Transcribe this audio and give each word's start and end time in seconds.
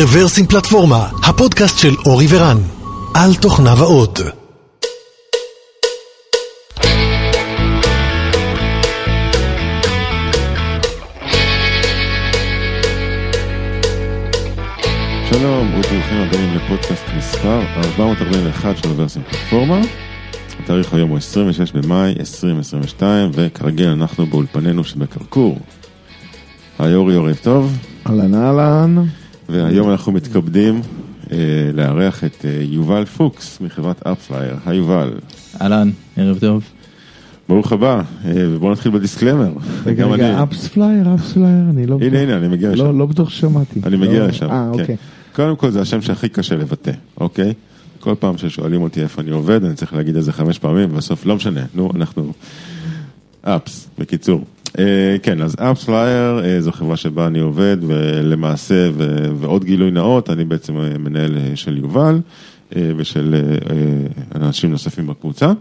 רוורסים 0.00 0.46
פלטפורמה, 0.46 1.08
הפודקאסט 1.28 1.78
של 1.78 1.94
אורי 2.06 2.26
ורן, 2.30 2.56
על 3.14 3.34
תוכניו 3.34 3.76
האות. 3.78 4.20
שלום 15.30 15.68
וברוכים 15.68 16.18
הבאים 16.18 16.54
לפודקאסט 16.54 17.04
מספר 17.16 17.60
441 17.76 18.76
של 18.78 18.88
רוורסים 18.88 19.22
פלטפורמה. 19.22 19.80
התאריך 20.60 20.94
היום 20.94 21.10
הוא 21.10 21.18
26 21.18 21.72
במאי 21.72 22.14
2022 22.20 23.30
וכרגיל 23.34 23.88
אנחנו 23.88 24.26
באולפנינו 24.26 24.84
שבקרקור. 24.84 25.58
היי 26.78 26.94
אורי 26.94 27.14
ערב 27.14 27.36
טוב. 27.42 27.78
אהלן 28.06 28.34
אהלן. 28.34 29.04
והיום 29.48 29.90
אנחנו 29.90 30.12
מתכבדים 30.12 30.80
אה, 31.32 31.36
לארח 31.74 32.24
את 32.24 32.44
אה, 32.44 32.58
יובל 32.62 33.04
פוקס 33.04 33.60
מחברת 33.60 34.06
AppsFlyer. 34.06 34.54
היי 34.66 34.76
יובל. 34.76 35.12
אהלן, 35.60 35.90
ערב 36.16 36.38
טוב. 36.38 36.62
ברוך 37.48 37.72
הבא, 37.72 37.94
אה, 37.96 38.02
ובואו 38.36 38.72
נתחיל 38.72 38.92
ב 38.92 38.97
disclaimer. 38.97 39.52
רגע, 39.86 40.06
רגע, 40.06 40.28
אני- 40.34 40.42
AppsFlyer, 40.42 41.14
AppsFlyer, 41.14 41.64
אני 41.70 41.86
לא 41.86 41.98
הנה. 42.02 42.20
הנה 42.20 42.36
אני 42.36 42.48
מגיע 42.48 42.70
לשם. 42.70 42.84
לא, 42.84 42.98
לא 42.98 43.06
בטוח 43.06 43.30
ששמעתי. 43.30 43.80
אני 43.86 43.96
מגיע 43.96 44.18
לא- 44.20 44.26
לשם. 44.26 44.46
אה, 44.50 44.70
כן. 44.74 44.80
אוקיי. 44.80 44.96
קודם 45.32 45.56
כל 45.56 45.70
זה 45.70 45.80
השם 45.80 46.02
שהכי 46.02 46.28
קשה 46.28 46.56
לבטא, 46.56 46.92
אוקיי? 47.20 47.52
כל 48.00 48.14
פעם 48.18 48.38
ששואלים 48.38 48.82
אותי 48.82 49.02
איפה 49.02 49.22
אני 49.22 49.30
עובד, 49.30 49.64
אני 49.64 49.74
צריך 49.74 49.94
להגיד 49.94 50.16
את 50.16 50.24
זה 50.24 50.32
חמש 50.32 50.58
פעמים, 50.58 50.88
ובסוף 50.92 51.26
לא 51.26 51.36
משנה, 51.36 51.60
נו, 51.74 51.90
אנחנו... 51.94 52.32
Apps, 53.42 53.88
בקיצור. 53.98 54.44
אה, 54.78 55.16
כן, 55.22 55.42
אז 55.42 55.56
פלייר 55.84 56.44
אה, 56.44 56.60
זו 56.60 56.72
חברה 56.72 56.96
שבה 56.96 57.26
אני 57.26 57.38
עובד, 57.40 57.76
ולמעשה, 57.80 58.90
ועוד 59.38 59.64
גילוי 59.64 59.90
נאות, 59.90 60.30
אני 60.30 60.44
בעצם 60.44 60.76
אה, 60.76 60.98
מנהל 60.98 61.38
של 61.54 61.78
יובל, 61.78 62.20
ושל 62.96 63.34
אנשים 64.34 64.70
נוספים 64.70 65.06
בקבוצה. 65.06 65.52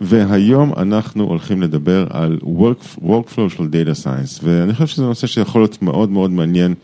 והיום 0.00 0.72
אנחנו 0.76 1.24
הולכים 1.24 1.62
לדבר 1.62 2.06
על 2.10 2.38
work, 2.42 3.04
workflow 3.04 3.48
של 3.48 3.62
Data 3.62 4.04
Science, 4.04 4.40
ואני 4.42 4.72
חושב 4.72 4.86
שזה 4.86 5.02
נושא 5.02 5.26
שיכול 5.26 5.60
להיות 5.60 5.82
מאוד 5.82 6.10
מאוד 6.10 6.30
מעניין, 6.30 6.74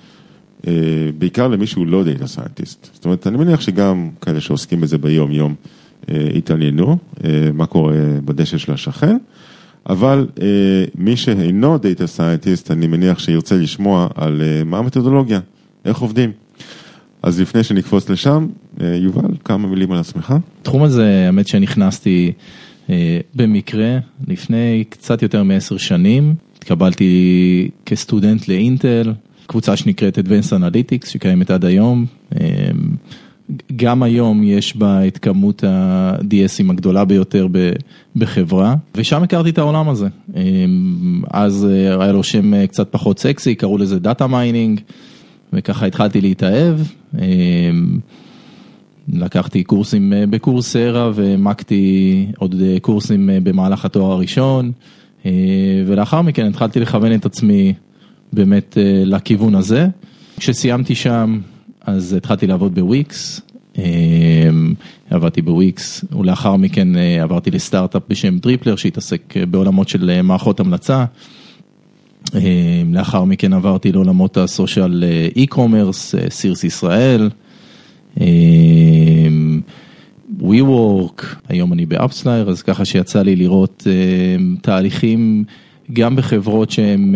בעיקר 1.19 1.48
למי 1.48 1.66
שהוא 1.66 1.87
לא 1.87 2.03
Data 2.03 2.25
Scientist. 2.37 2.89
זאת 2.92 3.05
אומרת, 3.05 3.27
אני 3.27 3.37
מניח 3.37 3.61
שגם 3.61 4.11
כאלה 4.20 4.41
שעוסקים 4.41 4.81
בזה 4.81 4.98
ביום-יום 4.98 5.55
התעניינו, 6.09 6.98
מה 7.55 7.66
קורה 7.66 7.94
בדשא 8.25 8.59
של 8.59 8.72
השכן, 8.72 9.16
אבל 9.88 10.27
אה, 10.42 10.47
מי 10.94 11.16
שאינו 11.16 11.77
Data 11.77 12.19
Scientist, 12.19 12.72
אני 12.72 12.86
מניח 12.86 13.19
שירצה 13.19 13.56
לשמוע 13.56 14.08
על 14.14 14.42
אה, 14.42 14.64
מה 14.64 14.78
המתודולוגיה, 14.78 15.41
איך 15.84 15.98
עובדים. 15.98 16.33
אז 17.22 17.41
לפני 17.41 17.64
שנקפוץ 17.64 18.08
לשם, 18.08 18.47
אה, 18.80 18.86
יובל, 18.97 19.36
כמה 19.44 19.69
מילים 19.69 19.92
על 19.92 19.98
עצמך. 19.98 20.34
תחום 20.62 20.83
הזה, 20.83 21.25
האמת 21.27 21.48
שנכנסתי 21.48 22.33
אה, 22.91 23.20
במקרה 23.34 23.98
לפני 24.28 24.84
קצת 24.88 25.22
יותר 25.22 25.42
מעשר 25.42 25.77
שנים, 25.77 26.34
התקבלתי 26.58 27.70
כסטודנט 27.86 28.48
לאינטל, 28.48 29.12
קבוצה 29.47 29.77
שנקראת 29.77 30.19
Advanced 30.19 30.50
Analytics 30.50 31.06
שקיימת 31.06 31.50
עד 31.50 31.64
היום. 31.64 32.06
אה, 32.41 32.47
גם 33.77 34.03
היום 34.03 34.42
יש 34.42 34.77
בה 34.77 35.06
את 35.06 35.19
כמות 35.19 35.64
ה-DS 35.65 36.35
ים 36.35 36.70
הגדולה 36.70 37.05
ביותר 37.05 37.47
בחברה, 38.17 38.75
ושם 38.94 39.22
הכרתי 39.22 39.50
את 39.50 39.59
העולם 39.59 39.89
הזה. 39.89 40.09
אה, 40.36 40.42
אז 41.31 41.69
אה, 41.70 42.03
היה 42.03 42.12
לו 42.12 42.22
שם 42.22 42.55
אה, 42.55 42.67
קצת 42.67 42.89
פחות 42.92 43.19
סקסי, 43.19 43.55
קראו 43.55 43.78
לזה 43.78 43.98
data 43.98 44.27
mining, 44.27 44.81
וככה 45.53 45.87
התחלתי 45.87 46.21
להתאהב. 46.21 46.78
אה, 47.19 47.71
לקחתי 49.12 49.65
קורסים 49.65 50.12
אה, 50.12 50.27
ב 50.27 50.36
Coursera 50.36 51.10
והעמקתי 51.15 52.27
עוד 52.38 52.54
קורסים 52.82 53.31
במהלך 53.43 53.84
התואר 53.84 54.12
הראשון 54.12 54.72
אה, 55.27 55.31
ולאחר 55.87 56.22
מכן 56.22 56.47
התחלתי 56.47 56.81
לכוון 56.81 57.15
את 57.15 57.27
עצמי 57.27 57.75
באמת 58.32 58.78
לכיוון 59.04 59.54
הזה. 59.54 59.87
כשסיימתי 60.37 60.94
שם 60.94 61.38
אז 61.87 62.12
התחלתי 62.12 62.47
לעבוד 62.47 62.75
בוויקס, 62.75 63.41
אה, 63.78 63.84
עבדתי 65.10 65.43
בוויקס 65.43 66.04
ולאחר 66.19 66.56
מכן 66.56 66.97
אה, 66.97 67.22
עברתי 67.22 67.50
לסטארט-אפ 67.50 68.03
בשם 68.09 68.38
Triplr 68.38 68.77
שהתעסק 68.76 69.37
אה, 69.37 69.47
בעולמות 69.47 69.88
של 69.88 70.10
אה, 70.10 70.22
מערכות 70.22 70.60
המלצה. 70.60 71.04
אה, 72.34 72.82
לאחר 72.92 73.25
מכן 73.25 73.53
עברתי 73.53 73.92
לעולמות 73.92 74.37
ה 74.37 74.46
social 74.46 75.05
e-commerce, 75.37 76.15
Sears 76.28 76.65
ישראל. 76.65 77.31
WeWork, 80.41 81.37
היום 81.48 81.72
אני 81.72 81.87
ב 81.87 81.92
AppsFlyer, 81.92 82.50
אז 82.50 82.62
ככה 82.62 82.84
שיצא 82.84 83.22
לי 83.22 83.37
לראות 83.37 83.87
אה, 83.87 84.37
תהליכים 84.62 85.44
גם 85.92 86.16
בחברות 86.16 86.71
שהן 86.71 87.15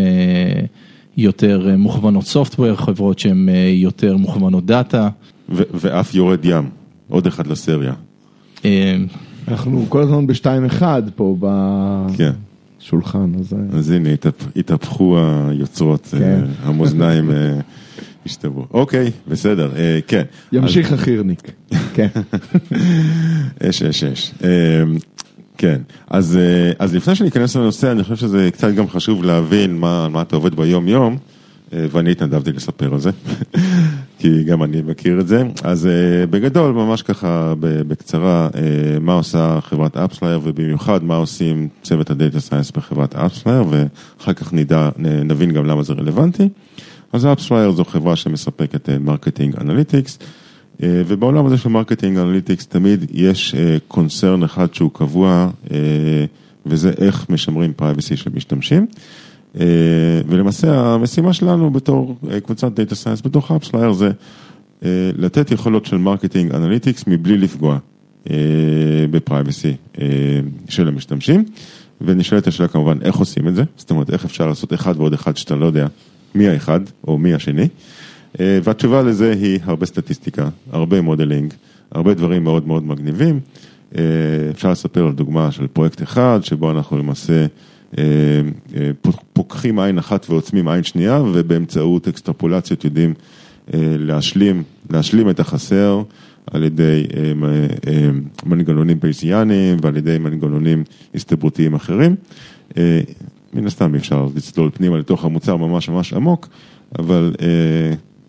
יותר 1.16 1.68
אה, 1.70 1.76
מוכוונות 1.76 2.24
סופטוור, 2.24 2.74
חברות 2.76 3.18
שהן 3.18 3.48
אה, 3.48 3.54
יותר 3.74 4.16
מוכוונות 4.16 4.66
דאטה. 4.66 5.08
ו- 5.48 5.62
ואף 5.74 6.14
יורד 6.14 6.44
ים, 6.44 6.68
עוד 7.08 7.26
אחד 7.26 7.46
לסריה. 7.46 7.92
אה, 8.64 8.96
אנחנו 9.48 9.86
כל 9.88 10.02
הזמן 10.02 10.26
בשתיים 10.26 10.64
אחד 10.64 11.02
פה 11.16 11.36
כן. 12.16 12.30
בשולחן, 12.80 13.32
אז... 13.40 13.52
אה, 13.52 13.78
אז 13.78 13.90
הנה, 13.90 14.08
התהפ- 14.14 14.50
התהפכו 14.56 15.18
היוצרות, 15.48 16.08
כן. 16.18 16.22
אה, 16.22 16.38
המאזניים 16.68 17.30
אה, 17.30 17.60
השתוו. 18.26 18.66
אוקיי, 18.70 19.10
בסדר, 19.28 19.70
אה, 19.76 19.98
כן. 20.06 20.22
ימשיך 20.52 20.92
החירניק. 20.92 21.50
כן. 21.94 22.06
אש, 23.68 23.82
אש, 23.82 24.04
אש. 24.04 24.32
כן, 25.58 25.80
אז, 26.10 26.36
אה, 26.36 26.72
אז 26.78 26.94
לפני 26.94 27.14
שניכנס 27.14 27.56
לנושא, 27.56 27.92
אני 27.92 28.02
חושב 28.02 28.16
שזה 28.16 28.48
קצת 28.52 28.74
גם 28.74 28.88
חשוב 28.88 29.24
להבין 29.24 29.76
מה, 29.76 30.08
מה 30.08 30.22
אתה 30.22 30.36
עובד 30.36 30.54
ביום-יום, 30.54 31.16
אה, 31.72 31.86
ואני 31.90 32.10
התנדבתי 32.10 32.52
לספר 32.52 32.94
על 32.94 33.00
זה, 33.00 33.10
כי 34.18 34.44
גם 34.44 34.62
אני 34.62 34.82
מכיר 34.82 35.20
את 35.20 35.28
זה. 35.28 35.42
אז 35.64 35.86
אה, 35.86 36.26
בגדול, 36.26 36.72
ממש 36.72 37.02
ככה 37.02 37.54
בקצרה, 37.60 38.48
מה 39.00 39.12
עושה 39.12 39.58
חברת 39.62 39.96
AppsFlyer, 39.96 40.40
ובמיוחד 40.42 41.04
מה 41.04 41.16
עושים 41.16 41.68
צוות 41.82 42.10
ה 42.10 42.16
data 42.16 42.40
science 42.40 42.70
בחברת 42.70 43.14
AppsFlyer, 43.14 43.64
ואחר 43.70 44.32
כך 44.32 44.52
נדע, 44.52 44.88
נבין 44.98 45.52
גם 45.52 45.66
למה 45.66 45.82
זה 45.82 45.92
רלוונטי. 45.92 46.48
אז 47.12 47.26
AppsFlyer 47.26 47.72
זו 47.72 47.84
חברה 47.84 48.16
שמספקת 48.16 48.90
marketing 48.90 49.56
analytics. 49.60 50.18
אה, 50.82 51.02
ובעולם 51.06 51.46
הזה 51.46 51.56
של 51.56 51.68
marketing 51.68 52.18
analytics 52.18 52.66
תמיד 52.66 53.04
יש 53.14 53.54
אה, 53.54 53.76
קונצרן 53.88 54.42
אחד 54.42 54.74
שהוא 54.74 54.90
קבוע, 54.92 55.50
אה, 55.70 55.76
וזה 56.66 56.92
איך 56.98 57.30
משמרים 57.30 57.72
privacy 57.72 58.16
של 58.16 58.30
משתמשים. 58.34 58.86
ולמעשה 60.28 60.80
המשימה 60.80 61.32
שלנו 61.32 61.70
בתור 61.70 62.16
קבוצת 62.44 62.72
data 62.72 62.94
science 62.94 63.22
בתוך 63.22 63.52
AppsFlyer 63.52 63.92
זה 63.92 64.10
לתת 65.18 65.50
יכולות 65.50 65.86
של 65.86 65.96
marketing 65.96 66.54
analytics 66.54 67.04
מבלי 67.06 67.38
לפגוע 67.38 67.78
ב 69.10 69.18
privacy 69.18 69.74
של 70.68 70.88
המשתמשים. 70.88 71.44
ונשאלת 72.00 72.46
השאלה 72.46 72.68
כמובן 72.68 72.98
איך 73.02 73.16
עושים 73.16 73.48
את 73.48 73.54
זה, 73.54 73.62
זאת 73.76 73.90
אומרת 73.90 74.10
איך 74.10 74.24
אפשר 74.24 74.46
לעשות 74.46 74.74
אחד 74.74 74.94
ועוד 74.96 75.12
אחד 75.12 75.36
שאתה 75.36 75.54
לא 75.56 75.66
יודע 75.66 75.86
מי 76.34 76.48
האחד 76.48 76.80
או 77.08 77.18
מי 77.18 77.34
השני. 77.34 77.68
אה, 78.40 78.58
והתשובה 78.64 79.02
לזה 79.02 79.32
היא 79.32 79.58
הרבה 79.64 79.86
סטטיסטיקה, 79.86 80.48
הרבה 80.72 81.00
modeling, 81.00 81.54
הרבה 81.92 82.14
דברים 82.14 82.44
מאוד 82.44 82.66
מאוד 82.66 82.86
מגניבים. 82.86 83.40
אה, 83.96 84.02
אפשר 84.50 84.70
לספר 84.70 85.06
על 85.06 85.12
דוגמה 85.12 85.52
של 85.52 85.66
פרויקט 85.66 86.02
אחד, 86.02 86.40
שבו 86.42 86.70
אנחנו 86.70 86.98
למעשה 86.98 87.46
אה, 87.98 88.04
פוק- 89.02 89.24
פוקחים 89.32 89.78
עין 89.78 89.98
אחת 89.98 90.30
ועוצמים 90.30 90.68
עין 90.68 90.82
שנייה, 90.82 91.22
ובאמצעות 91.22 92.08
אקסטרפולציות 92.08 92.84
יודעים 92.84 93.14
להשלים, 93.98 94.62
להשלים 94.90 95.30
את 95.30 95.40
החסר 95.40 96.02
על 96.50 96.62
ידי 96.62 97.06
מנגנונים 98.46 99.00
בייסיאניים 99.00 99.76
ועל 99.82 99.96
ידי 99.96 100.18
מנגנונים 100.18 100.84
הסתברותיים 101.14 101.74
אחרים. 101.74 102.16
מן 103.54 103.66
הסתם 103.66 103.94
אפשר 103.94 104.28
לצלול 104.36 104.70
פנימה 104.74 104.98
לתוך 104.98 105.24
המוצר 105.24 105.56
ממש 105.56 105.88
ממש 105.88 106.12
עמוק, 106.12 106.48
אבל 106.98 107.34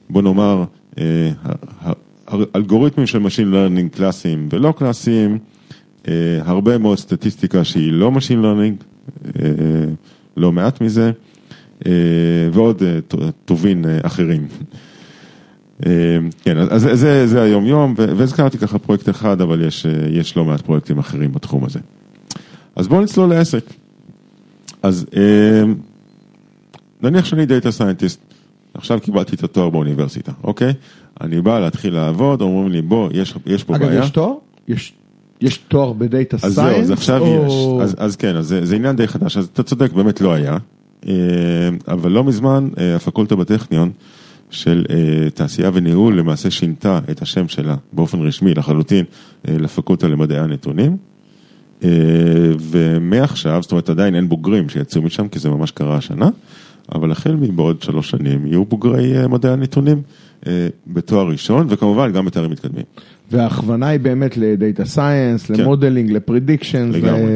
בוא 0.10 0.22
נאמר, 0.22 0.64
אה, 0.98 1.32
אלגוריתמים 2.56 3.08
של 3.08 3.26
Machine 3.26 3.54
Learning 3.54 3.98
קלאסיים 3.98 4.48
ולא 4.52 4.74
קלאסיים, 4.78 5.38
אה, 6.08 6.14
הרבה 6.46 6.78
מאוד 6.78 6.98
סטטיסטיקה 6.98 7.64
שהיא 7.64 7.92
לא 7.92 8.12
Machine 8.16 8.44
Learning, 8.44 8.84
אה, 9.26 9.50
לא 10.38 10.52
מעט 10.52 10.82
מזה, 10.82 11.12
ועוד 12.54 12.84
טובין 13.46 13.86
אחרים. 14.02 14.48
כן, 16.44 16.58
אז 16.58 16.82
זה, 16.94 17.28
זה 17.28 17.42
היום 17.42 17.66
יום, 17.66 17.94
ו- 17.98 18.18
והזכרתי 18.18 18.58
ככה 18.58 18.80
פרויקט 18.80 19.10
אחד, 19.10 19.42
אבל 19.42 19.62
יש, 19.62 19.86
יש 20.10 20.38
לא 20.38 20.46
מעט 20.46 20.62
פרויקטים 20.62 21.00
אחרים 21.00 21.32
בתחום 21.32 21.66
הזה. 21.66 21.80
אז 22.76 22.88
בואו 22.88 23.02
נצלול 23.02 23.30
לעסק. 23.30 23.64
אז 24.84 25.06
נניח 27.02 27.26
שאני 27.26 27.46
data 27.46 27.72
scientist, 27.72 28.27
עכשיו 28.78 29.00
קיבלתי 29.02 29.36
את 29.36 29.44
התואר 29.44 29.70
באוניברסיטה, 29.70 30.32
אוקיי? 30.44 30.74
אני 31.22 31.42
בא 31.42 31.60
להתחיל 31.60 31.94
לעבוד, 31.94 32.42
אומרים 32.42 32.72
לי, 32.72 32.82
בוא, 32.82 33.10
יש, 33.14 33.34
יש 33.46 33.64
פה 33.64 33.76
אגב, 33.76 33.86
בעיה. 33.88 34.00
יש 34.04 34.10
תואר? 34.10 34.34
יש- 34.68 34.94
יש 35.42 35.58
תואר 35.58 35.94
ב 35.94 36.03
data 36.03 36.38
אז 36.44 36.54
זהו, 36.54 36.66
אז? 36.82 36.92
עכשיו 36.92 37.22
או- 37.22 37.46
יש. 37.48 37.54
אז, 37.84 37.96
אז 37.98 38.16
כן, 38.16 38.36
אז 38.36 38.48
זה, 38.48 38.66
זה 38.66 38.76
עניין 38.76 38.96
די 38.96 39.08
חדש, 39.08 39.38
אז 39.38 39.46
אתה 39.54 39.64
צודק, 39.64 39.94
באמת 39.94 40.22
לא 40.22 40.34
היה. 40.34 40.58
אה, 41.08 41.14
אבל 41.88 42.12
לא 42.12 42.24
מזמן, 42.24 42.70
אה, 42.80 42.96
הפקולטה 42.96 43.36
בטכניון 43.36 43.92
של 44.50 44.86
אה, 44.90 45.30
תעשייה 45.30 45.70
וניהול 45.74 46.20
למעשה 46.20 46.52
שינתה 46.52 47.00
את 47.12 47.22
השם 47.22 47.48
שלה 47.48 47.76
באופן 47.94 48.20
רשמי 48.22 48.54
לחלוטין 48.54 49.06
לפקולטה 49.46 50.08
למדעי 50.08 50.40
הנתונים. 50.40 50.98
ומעכשיו, 52.60 53.60
זאת 53.62 53.72
אומרת 53.72 53.90
עדיין 53.90 54.16
אין 54.16 54.30
בוגרים 54.30 54.70
שיצאו 54.70 55.02
משם, 55.02 55.28
כי 55.28 55.40
זה 55.40 55.50
ממש 55.50 55.72
קרה 55.72 55.96
השנה, 55.96 56.30
אבל 56.96 57.12
החל 57.12 57.36
מבעוד 57.36 57.82
שלוש 57.82 58.10
שנים 58.10 58.48
יהיו 58.48 58.66
בוגרי 58.66 59.18
אה, 59.18 59.28
מדעי 59.28 59.52
הנתונים 59.52 60.02
אה, 60.48 60.68
בתואר 60.88 61.28
ראשון, 61.28 61.68
וכמובן 61.70 62.12
גם 62.12 62.26
בתארים 62.26 62.52
מתקדמים. 62.52 62.84
וההכוונה 63.32 63.88
היא 63.88 64.00
באמת 64.00 64.38
ל 64.38 64.47
data 64.47 64.86
science, 64.86 65.50
ל 65.50 65.56
modeling, 65.56 66.12
ל 66.12 66.18
predictions. 66.18 66.96
כן. 66.96 67.02
לגמרי. 67.02 67.32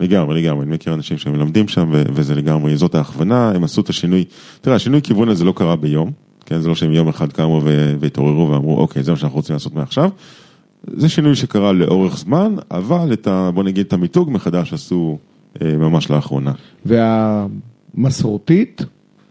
לגמרי, 0.00 0.42
לגמרי, 0.42 0.64
אני 0.64 0.74
מכיר 0.74 0.94
אנשים 0.94 1.18
שמלמדים 1.18 1.68
שם 1.68 1.90
וזה 1.92 2.34
לגמרי, 2.34 2.76
זאת 2.76 2.94
ההכוונה, 2.94 3.50
הם 3.50 3.64
עשו 3.64 3.80
את 3.80 3.88
השינוי, 3.88 4.24
תראה, 4.60 4.76
השינוי 4.76 5.02
כיוון 5.02 5.28
הזה 5.28 5.44
לא 5.44 5.52
קרה 5.56 5.76
ביום, 5.76 6.10
כן, 6.46 6.60
זה 6.60 6.68
לא 6.68 6.74
שהם 6.74 6.92
יום 6.92 7.08
אחד 7.08 7.32
קמו 7.32 7.60
והתעוררו 8.00 8.50
ואמרו, 8.50 8.78
אוקיי, 8.78 9.02
זה 9.02 9.10
מה 9.10 9.16
שאנחנו 9.16 9.36
רוצים 9.36 9.54
לעשות 9.54 9.74
מעכשיו, 9.74 10.10
זה 10.86 11.08
שינוי 11.08 11.36
שקרה 11.36 11.72
לאורך 11.72 12.18
זמן, 12.18 12.54
אבל 12.70 13.12
את 13.12 13.26
ה... 13.26 13.50
בוא 13.54 13.64
נגיד 13.64 13.86
את 13.86 13.92
המיתוג 13.92 14.30
מחדש 14.30 14.72
עשו 14.72 15.18
אה, 15.62 15.76
ממש 15.76 16.10
לאחרונה. 16.10 16.52
והמסורתית, 16.86 17.73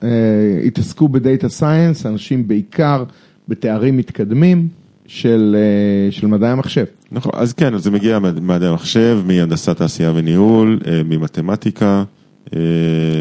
אה, 0.04 0.08
התעסקו 0.66 1.10
בדאטה 1.10 1.50
סייאנס, 1.50 2.06
אנשים 2.06 2.48
בעיקר 2.48 3.04
בתארים 3.48 3.98
מתקדמים 3.98 4.68
של, 5.08 5.56
אה, 5.60 6.12
של 6.12 6.28
מדעי 6.28 6.50
המחשב. 6.50 6.86
נכון, 7.12 7.32
אז 7.36 7.54
כן, 7.54 7.74
אז 7.74 7.84
זה 7.84 7.92
מגיע 7.92 8.20
ממדעי 8.20 8.70
המחשב, 8.70 9.22
מהנדסת 9.26 9.78
תעשייה 9.78 10.12
וניהול, 10.16 10.80
אה, 10.88 11.02
ממתמטיקה. 11.06 12.04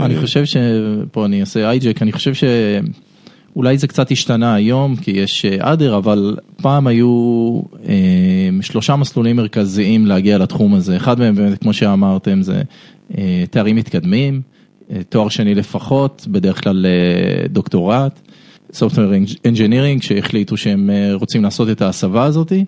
אני 0.02 0.16
חושב 0.20 0.44
שפה 0.44 1.24
אני 1.24 1.40
אעשה 1.40 1.70
אייג'ק, 1.70 2.02
אני 2.02 2.12
חושב 2.12 2.32
שאולי 2.34 3.78
זה 3.78 3.86
קצת 3.86 4.10
השתנה 4.10 4.54
היום, 4.54 4.96
כי 4.96 5.10
יש 5.10 5.44
אדר, 5.44 5.96
אבל 5.96 6.36
פעם 6.56 6.86
היו 6.86 7.60
אה, 7.88 7.94
שלושה 8.60 8.96
מסלולים 8.96 9.36
מרכזיים 9.36 10.06
להגיע 10.06 10.38
לתחום 10.38 10.74
הזה. 10.74 10.96
אחד 10.96 11.18
מהם, 11.18 11.34
באמת, 11.34 11.58
כמו 11.58 11.72
שאמרתם, 11.72 12.42
זה 12.42 12.62
אה, 13.18 13.44
תארים 13.50 13.76
מתקדמים, 13.76 14.40
תואר 15.08 15.28
שני 15.28 15.54
לפחות, 15.54 16.26
בדרך 16.30 16.62
כלל 16.62 16.86
אה, 16.86 17.48
דוקטורט, 17.48 18.20
Software 18.72 19.46
Engineering, 19.46 20.02
שהחליטו 20.02 20.56
שהם 20.56 20.90
אה, 20.90 21.14
רוצים 21.14 21.42
לעשות 21.42 21.70
את 21.70 21.82
ההסבה 21.82 22.24
הזאתי. 22.24 22.64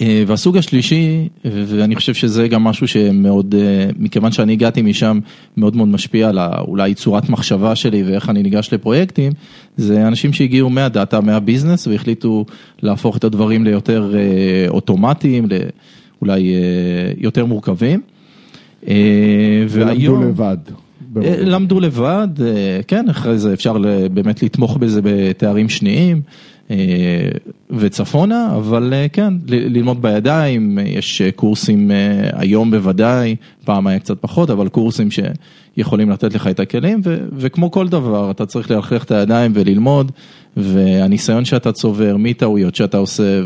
אה, 0.00 0.24
והסוג 0.26 0.56
השלישי, 0.56 1.28
ואני 1.44 1.96
חושב 1.96 2.14
שזה 2.14 2.48
גם 2.48 2.64
משהו 2.64 2.88
שמאוד, 2.88 3.54
אה, 3.54 3.90
מכיוון 3.98 4.32
שאני 4.32 4.52
הגעתי 4.52 4.82
משם, 4.82 5.18
מאוד 5.56 5.76
מאוד 5.76 5.88
משפיע 5.88 6.28
על 6.28 6.38
אולי 6.38 6.94
צורת 6.94 7.28
מחשבה 7.28 7.74
שלי 7.74 8.02
ואיך 8.02 8.30
אני 8.30 8.42
ניגש 8.42 8.72
לפרויקטים, 8.72 9.32
זה 9.76 10.06
אנשים 10.06 10.32
שהגיעו 10.32 10.70
מהדאטה, 10.70 11.20
מהביזנס, 11.20 11.86
והחליטו 11.86 12.44
להפוך 12.82 13.16
את 13.16 13.24
הדברים 13.24 13.64
ליותר 13.64 14.14
אה, 14.14 14.68
אוטומטיים, 14.68 15.48
אולי 16.22 16.54
אה, 16.54 17.12
יותר 17.18 17.46
מורכבים. 17.46 18.00
אה, 18.88 19.64
ולמדו 19.68 20.22
לבד. 20.22 20.58
אה, 21.24 21.36
למדו 21.44 21.80
לבד, 21.80 22.28
אה, 22.40 22.80
כן, 22.88 23.08
אחרי 23.08 23.38
זה 23.38 23.52
אפשר 23.52 23.76
באמת 24.12 24.42
לתמוך 24.42 24.76
בזה 24.76 25.00
בתארים 25.04 25.68
שניים 25.68 26.22
אה, 26.70 26.76
וצפונה, 27.70 28.48
אבל 28.56 28.92
כן, 29.12 29.34
ללמוד 29.48 30.02
בידיים, 30.02 30.78
יש 30.86 31.22
קורסים 31.36 31.90
היום 32.32 32.70
בוודאי, 32.70 33.36
פעם 33.64 33.86
היה 33.86 33.98
קצת 33.98 34.18
פחות, 34.20 34.50
אבל 34.50 34.68
קורסים 34.68 35.08
שיכולים 35.10 36.10
לתת 36.10 36.34
לך 36.34 36.46
את 36.46 36.60
הכלים, 36.60 37.00
ו- 37.04 37.18
וכמו 37.36 37.70
כל 37.70 37.88
דבר, 37.88 38.30
אתה 38.30 38.46
צריך 38.46 38.70
ללכלך 38.70 39.04
את 39.04 39.10
הידיים 39.10 39.52
וללמוד, 39.54 40.12
והניסיון 40.56 41.44
שאתה 41.44 41.72
צובר, 41.72 42.16
מטעויות 42.18 42.74
שאתה 42.74 42.96
עושה, 42.96 43.40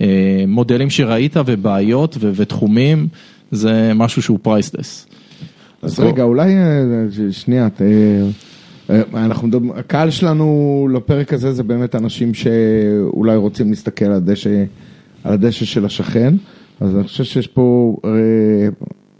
ומודלים 0.00 0.90
שראית 0.90 1.36
ובעיות 1.46 2.16
ו- 2.20 2.30
ותחומים, 2.34 3.08
זה 3.50 3.92
משהו 3.94 4.22
שהוא 4.22 4.38
פרייסלס. 4.42 5.06
אז 5.84 6.00
רגע, 6.00 6.22
אולי, 6.22 6.54
אה, 6.56 6.62
שנייה, 7.30 7.68
ת- 7.70 7.82
אה, 8.90 9.02
אנחנו 9.14 9.48
מדברים, 9.48 9.70
הקהל 9.70 10.10
שלנו 10.10 10.48
לפרק 10.94 11.32
הזה 11.32 11.52
זה 11.52 11.62
באמת 11.62 11.94
אנשים 11.94 12.34
שאולי 12.34 13.36
רוצים 13.36 13.70
להסתכל 13.70 14.04
על 14.04 14.12
הדשא, 14.12 14.64
על 15.24 15.32
הדשא 15.32 15.64
של 15.64 15.84
השכן, 15.84 16.34
אז 16.80 16.96
אני 16.96 17.04
חושב 17.04 17.24
שיש 17.24 17.46
פה 17.46 17.96
אה, 18.04 18.10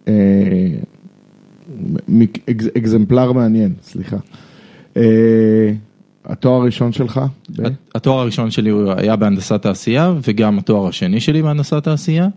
אה, 0.08 0.12
מק- 2.08 2.38
אקז- 2.50 2.70
אקזמפלר 2.78 3.32
מעניין, 3.32 3.72
סליחה. 3.82 4.16
אה, 4.96 5.02
התואר 6.24 6.60
הראשון 6.62 6.92
שלך? 6.92 7.20
ב- 7.56 7.62
התואר 7.94 8.20
הראשון 8.20 8.50
שלי 8.50 8.70
היה 8.96 9.16
בהנדסת 9.16 9.62
תעשייה 9.62 10.14
וגם 10.28 10.58
התואר 10.58 10.88
השני 10.88 11.20
שלי 11.20 11.42
בהנדסת 11.42 11.84
תעשייה. 11.84 12.28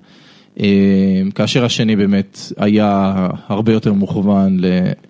אה, 0.59 1.21
כאשר 1.35 1.65
השני 1.65 1.95
באמת 1.95 2.39
היה 2.57 3.13
הרבה 3.47 3.73
יותר 3.73 3.93
מוכוון 3.93 4.59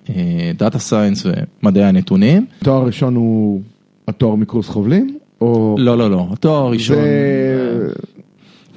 ל 0.10 0.24
data 0.24 0.80
science 0.80 1.25
ומדעי 1.64 1.84
הנתונים. 1.84 2.46
התואר 2.62 2.82
הראשון 2.82 3.16
הוא 3.16 3.62
התואר 4.08 4.36
מקורס 4.36 4.70
חובלים? 4.70 5.18
או... 5.42 5.76
לא, 5.80 5.98
לא, 5.98 6.12
לא, 6.12 6.28
התואר 6.32 6.64
הראשון, 6.66 6.96
זה... 6.96 7.94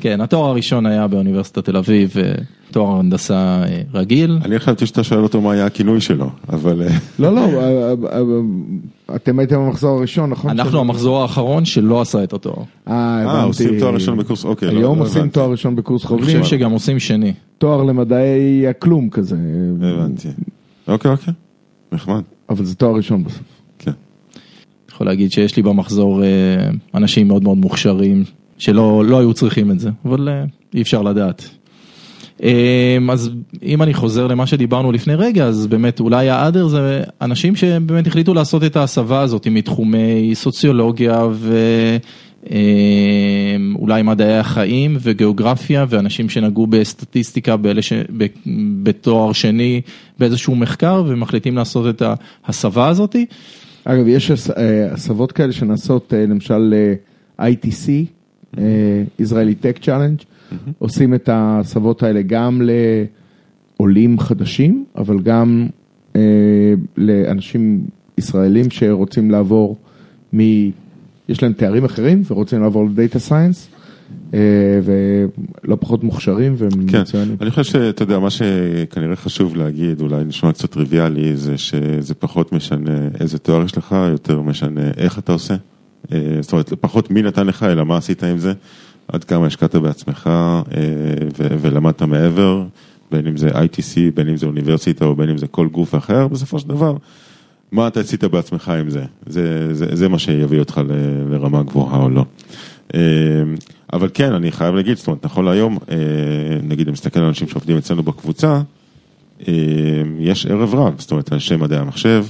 כן, 0.01 0.21
התואר 0.21 0.49
הראשון 0.51 0.87
היה 0.87 1.07
באוניברסיטת 1.07 1.65
תל 1.65 1.77
אביב, 1.77 2.15
אה, 2.19 2.33
תואר 2.71 2.99
הנדסה 2.99 3.35
אה, 3.69 3.83
רגיל. 3.95 4.39
אני 4.45 4.59
חשבתי 4.59 4.87
שאתה 4.87 5.05
שואל 5.05 5.23
אותו 5.23 5.41
מה 5.41 5.53
היה 5.53 5.67
הכינוי 5.67 6.01
שלו, 6.01 6.31
אבל... 6.49 6.83
אה, 6.83 6.89
לא, 7.19 7.35
לא, 7.35 7.43
אתם 9.15 9.39
הייתם 9.39 9.57
במחזור 9.57 9.99
הראשון, 9.99 10.31
נכון? 10.31 10.51
אנחנו 10.51 10.81
המחזור 10.81 11.23
האחרון 11.23 11.65
שלא 11.65 12.01
עשה 12.01 12.25
את 12.25 12.33
התואר. 12.33 12.55
אה, 12.89 12.93
אה, 12.93 13.23
הבנתי. 13.23 13.47
עושים 13.47 13.79
תואר 13.81 13.95
ראשון 13.95 14.19
בקורס, 14.19 14.45
אוקיי. 14.45 14.71
לא- 14.71 14.79
היום 14.79 14.99
לא 14.99 15.05
עושים. 15.05 15.29
תואר 15.29 15.51
ראשון 15.51 15.77
בקורס 15.77 16.03
אני 16.03 16.09
חובלים, 16.09 16.43
חושב 16.43 16.57
שגם 16.57 16.71
עושים 16.71 16.99
שני. 16.99 17.33
תואר 17.59 17.83
למדעי 17.83 18.67
הכלום 18.69 19.11
כזה. 19.11 19.37
הבנתי. 19.83 20.29
אוקיי, 20.89 21.11
אוקיי. 21.11 21.35
נחמד. 21.93 22.23
אבל 22.49 22.65
זה 22.65 22.75
תואר 22.75 22.95
ראשון 22.95 23.25
בסוף. 23.25 23.43
כן. 23.79 23.93
יכול 24.93 25.07
להגיד 25.07 25.33
שיש 25.33 25.57
לי 25.57 25.63
במחזור 25.63 26.23
אנשים 26.95 27.29
מאוד 27.29 27.43
מאוד 27.43 27.59
מוכשרים 27.59 28.25
שלא 28.61 29.05
לא 29.05 29.19
היו 29.19 29.35
צריכים 29.35 29.71
את 29.71 29.81
זה, 29.81 29.91
אבל 30.05 30.29
אה, 30.29 30.45
אי 30.75 30.83
אפשר 30.83 31.03
לדעת. 31.03 31.49
אה, 32.43 32.99
אז 33.11 33.31
אם 33.63 33.83
אני 33.83 33.95
חוזר 33.95 34.27
למה 34.27 34.47
שדיברנו 34.47 34.93
לפני 34.93 35.15
רגע, 35.15 35.45
אז 35.45 35.67
באמת 35.67 36.01
אולי 36.01 36.31
האדר 36.31 36.69
זה 36.69 37.03
אנשים 37.21 37.57
שבאמת 37.57 38.07
החליטו 38.07 38.35
לעשות 38.35 38.65
את 38.65 38.77
ההסבה 38.77 39.21
הזאת 39.21 39.49
מתחומי 39.49 40.31
סוציולוגיה 40.35 41.27
ואולי 43.79 44.03
מדעי 44.03 44.39
החיים 44.39 44.97
וגיאוגרפיה 45.01 45.87
ואנשים 45.89 46.29
שנגעו 46.29 46.67
בסטטיסטיקה 46.67 47.57
באלה 47.57 47.83
ש... 47.83 47.93
בתואר 48.83 49.33
שני 49.33 49.81
באיזשהו 50.19 50.57
מחקר 50.57 51.05
ומחליטים 51.07 51.57
לעשות 51.57 51.95
את 51.95 52.03
ההסבה 52.45 52.89
הזאתי. 52.89 53.27
אגב, 53.85 54.09
יש 54.09 54.31
אה, 54.31 54.37
הסבות 54.93 55.33
כאלה 55.33 55.53
שנעשות, 55.53 56.15
אה, 56.15 56.27
למשל 56.27 56.75
ITC, 57.41 57.89
אה, 58.59 59.03
Israeli 59.23 59.65
Tech 59.65 59.85
Challenge, 59.85 60.25
עושים 60.79 61.15
את 61.15 61.29
ההסבות 61.29 62.03
האלה 62.03 62.23
גם 62.23 62.63
לעולים 63.79 64.19
חדשים, 64.19 64.85
אבל 64.97 65.21
גם 65.21 65.67
אה, 66.17 66.21
לאנשים 66.97 67.81
ישראלים 68.19 68.71
שרוצים 68.71 69.31
לעבור 69.31 69.77
מ... 70.37 70.41
יש 71.29 71.43
להם 71.43 71.53
תארים 71.53 71.85
אחרים 71.85 72.23
ורוצים 72.31 72.63
לעבור 72.63 72.87
לדאטה 72.87 73.19
סיינס, 73.19 73.69
ולא 74.83 75.77
פחות 75.81 76.05
מוכשרים 76.05 76.57
כן, 76.57 76.65
ומצוינים. 76.65 77.37
אני 77.41 77.51
חושב 77.51 77.65
שאתה 77.65 78.03
יודע, 78.03 78.19
מה 78.19 78.31
שכנראה 78.31 79.17
חשוב 79.17 79.57
להגיד, 79.57 80.01
אולי 80.01 80.25
נשמע 80.25 80.53
קצת 80.53 80.71
טריוויאלי, 80.71 81.37
זה 81.37 81.59
שזה 81.59 82.15
פחות 82.15 82.53
משנה 82.53 83.09
איזה 83.21 83.39
תואר 83.39 83.65
יש 83.65 83.79
לך, 83.79 83.97
יותר 84.11 84.43
משנה 84.43 84.91
איך 84.97 85.19
אתה 85.19 85.33
עושה. 85.33 85.55
אה, 86.13 86.19
זאת 86.41 86.53
אומרת, 86.53 86.73
פחות 86.81 87.11
מי 87.11 87.23
נתן 87.23 87.47
לך, 87.47 87.63
אלא 87.63 87.85
מה 87.85 87.97
עשית 87.97 88.25
עם 88.25 88.39
זה, 88.39 88.53
עד 89.09 89.25
כמה 89.25 89.47
השקעת 89.47 89.77
בעצמך 89.77 90.27
אה, 90.27 90.63
ולמדת 91.61 92.03
מעבר, 92.03 92.63
בין 93.13 93.27
אם 93.27 93.37
זה 93.37 93.51
ITC, 93.51 93.97
בין 94.15 94.29
אם 94.29 94.37
זה 94.37 94.47
אוניברסיטה 94.47 95.05
או 95.05 95.17
בין 95.17 95.31
אם 95.31 95.39
זה 95.39 95.47
כל 95.47 95.69
גוף 95.69 95.95
אחר, 95.95 96.29
בסופו 96.29 96.59
של 96.59 96.69
דבר, 96.69 96.97
מה 97.73 97.87
אתה 97.87 98.01
עשית 98.01 98.25
בעצמך 98.25 98.69
עם 98.69 98.91
זה. 98.91 99.05
זה, 99.27 99.75
זה, 99.75 99.87
זה 99.93 100.09
מה 100.09 100.19
שיביא 100.19 100.59
אותך 100.59 100.81
ל- 100.89 101.33
לרמה 101.35 101.63
גבוהה 101.63 102.03
או 102.03 102.09
לא. 102.09 102.25
אה, 102.95 103.01
אבל 103.93 104.09
כן, 104.15 104.33
אני 104.33 104.53
חייב 104.53 104.75
להגיד, 104.75 104.97
זאת 104.97 105.07
אומרת, 105.07 105.25
נכון 105.25 105.45
להיום, 105.45 105.79
נגיד, 106.63 106.87
אני 106.87 106.93
מסתכל 106.93 107.21
על 107.21 107.27
אנשים 107.27 107.49
שעובדים 107.49 107.77
אצלנו 107.77 108.03
בקבוצה, 108.03 108.61
יש 110.19 110.47
ערב 110.47 110.75
רב, 110.75 110.95
זאת 110.99 111.11
אומרת, 111.11 111.33
אנשי 111.33 111.57
מדעי 111.57 111.79
המחשב, 111.79 112.25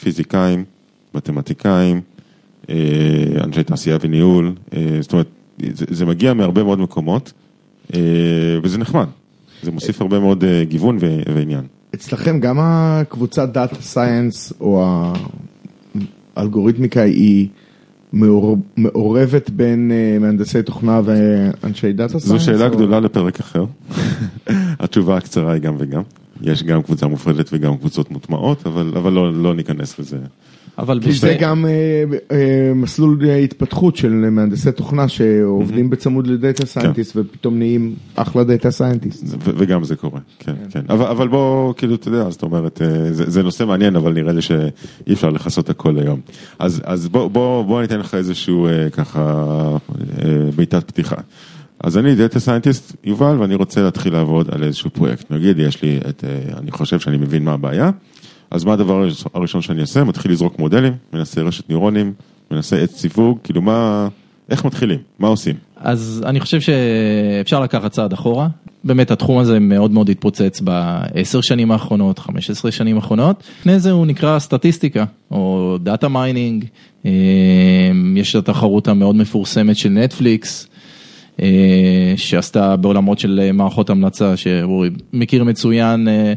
פיזיקאים, 0.00 0.64
מתמטיקאים, 1.14 2.00
אנשי 3.44 3.62
תעשייה 3.62 3.96
וניהול, 4.00 4.52
אה, 4.74 4.96
זאת 5.00 5.12
אומרת, 5.12 5.26
זה, 5.72 5.84
זה 5.90 6.06
מגיע 6.06 6.34
מהרבה 6.34 6.62
מאוד 6.64 6.78
מקומות, 6.78 7.32
אה, 7.94 8.00
וזה 8.62 8.78
נחמד. 8.78 9.06
זה 9.62 9.70
מוסיף 9.70 10.00
הרבה 10.02 10.18
מאוד 10.20 10.44
אה, 10.44 10.64
גיוון 10.64 10.98
ועניין. 11.34 11.64
אצלכם 11.94 12.40
גם 12.40 12.56
הקבוצת 12.60 13.48
דאטה 13.48 13.74
סייאנס 13.82 14.52
או 14.60 14.84
האלגוריתמיקה 16.36 17.02
היא 17.02 17.48
מעור- 18.12 18.58
מעורבת 18.76 19.50
בין 19.50 19.90
אה, 19.94 20.18
מהנדסי 20.20 20.62
תוכנה 20.62 21.00
ואנשי 21.04 21.92
data 21.92 22.18
science? 22.18 22.40
זו 22.40 22.44
שאלה 22.44 22.66
או- 22.66 22.70
גדולה 22.76 23.00
לפרק 23.00 23.40
אחר. 23.40 23.64
התשובה 24.80 25.16
הקצרה 25.16 25.52
היא 25.52 25.62
גם 25.62 25.74
וגם. 25.78 26.02
יש 26.42 26.62
גם 26.62 26.82
קבוצה 26.82 27.06
מופרדת 27.06 27.50
וגם 27.52 27.76
קבוצות 27.76 28.10
מוטמעות, 28.10 28.66
אבל, 28.66 28.92
אבל 28.96 29.12
לא, 29.12 29.32
לא 29.34 29.54
ניכנס 29.54 29.98
לזה. 29.98 30.16
אבל 30.78 31.00
כי 31.02 31.12
זה 31.12 31.26
בזה- 31.26 31.36
גם 31.40 31.66
אה, 31.66 32.04
אה, 32.30 32.72
מסלול 32.74 33.18
התפתחות 33.44 33.96
של 33.96 34.08
מהנדסי 34.12 34.72
תוכנה 34.72 35.08
שעובדים 35.08 35.90
בצמוד 35.90 36.26
ל 36.26 36.34
data 36.34 36.66
scientist 36.66 37.16
ופתאום 37.16 37.58
נהיים 37.58 37.94
אחלה 38.14 38.44
data 38.44 38.70
scientist. 38.70 39.24
ו- 39.26 39.50
וגם 39.56 39.84
זה 39.84 39.96
קורה, 39.96 40.20
כן, 40.38 40.52
כן. 40.70 40.80
אבל, 40.88 41.06
אבל 41.06 41.28
בוא, 41.28 41.74
כאילו, 41.74 41.94
אתה 41.94 42.08
יודע, 42.08 42.30
זאת 42.30 42.42
אומרת, 42.42 42.82
אה, 42.82 43.12
זה, 43.12 43.30
זה 43.30 43.42
נושא 43.42 43.64
מעניין, 43.64 43.96
אבל 43.96 44.12
נראה 44.12 44.32
לי 44.32 44.42
שאי 44.42 44.60
אפשר 45.12 45.30
לכסות 45.30 45.70
הכל 45.70 45.98
היום. 45.98 46.20
אז, 46.58 46.80
אז 46.84 47.08
בוא, 47.08 47.28
בוא, 47.28 47.62
בוא 47.64 47.80
ניתן 47.82 48.00
לך 48.00 48.14
איזשהו, 48.14 48.66
אה, 48.66 48.90
ככה, 48.90 49.22
אה, 50.24 50.50
בעיטת 50.56 50.84
פתיחה. 50.88 51.16
אז 51.80 51.98
אני 51.98 52.14
data 52.14 52.40
scientist, 52.40 52.96
יובל, 53.04 53.36
ואני 53.40 53.54
רוצה 53.54 53.82
להתחיל 53.82 54.12
לעבוד 54.12 54.48
על 54.52 54.62
איזשהו 54.62 54.90
פרויקט. 54.90 55.30
נגיד, 55.30 55.58
יש 55.58 55.82
לי 55.82 55.98
את, 56.08 56.24
אה, 56.24 56.58
אני 56.58 56.70
חושב 56.70 56.98
שאני 57.00 57.16
מבין 57.16 57.44
מה 57.44 57.52
הבעיה, 57.52 57.90
אז 58.52 58.64
מה 58.64 58.72
הדבר 58.72 59.08
הראשון 59.34 59.62
שאני 59.62 59.80
אעשה? 59.80 60.04
מתחיל 60.04 60.32
לזרוק 60.32 60.58
מודלים, 60.58 60.92
מנסה 61.12 61.42
רשת 61.42 61.68
ניורונים, 61.68 62.12
מנסה 62.50 62.76
עץ 62.76 63.00
סיווג, 63.00 63.38
כאילו 63.44 63.62
מה, 63.62 64.08
איך 64.50 64.64
מתחילים? 64.64 64.98
מה 65.18 65.28
עושים? 65.28 65.56
אז 65.76 66.22
אני 66.26 66.40
חושב 66.40 66.60
שאפשר 66.60 67.60
לקחת 67.60 67.92
צעד 67.92 68.12
אחורה. 68.12 68.48
באמת 68.84 69.10
התחום 69.10 69.38
הזה 69.38 69.58
מאוד 69.58 69.90
מאוד 69.90 70.08
התפוצץ 70.08 70.60
בעשר 70.60 71.40
שנים 71.40 71.72
האחרונות, 71.72 72.18
15 72.18 72.70
שנים 72.70 72.96
האחרונות. 72.96 73.42
לפני 73.60 73.80
זה 73.80 73.90
הוא 73.90 74.06
נקרא 74.06 74.38
סטטיסטיקה 74.38 75.04
או 75.30 75.76
data 75.82 76.08
mining. 76.08 76.64
יש 78.16 78.36
את 78.36 78.48
התחרות 78.48 78.88
המאוד 78.88 79.16
מפורסמת 79.16 79.76
של 79.76 79.88
נטפליקס. 79.88 80.68
אה, 81.42 82.14
שעשתה 82.16 82.76
בעולמות 82.76 83.18
של 83.18 83.50
מערכות 83.54 83.90
המלצה, 83.90 84.36
שאורי 84.36 84.90
מכיר 85.12 85.44
מצוין 85.44 86.08
אה, 86.08 86.32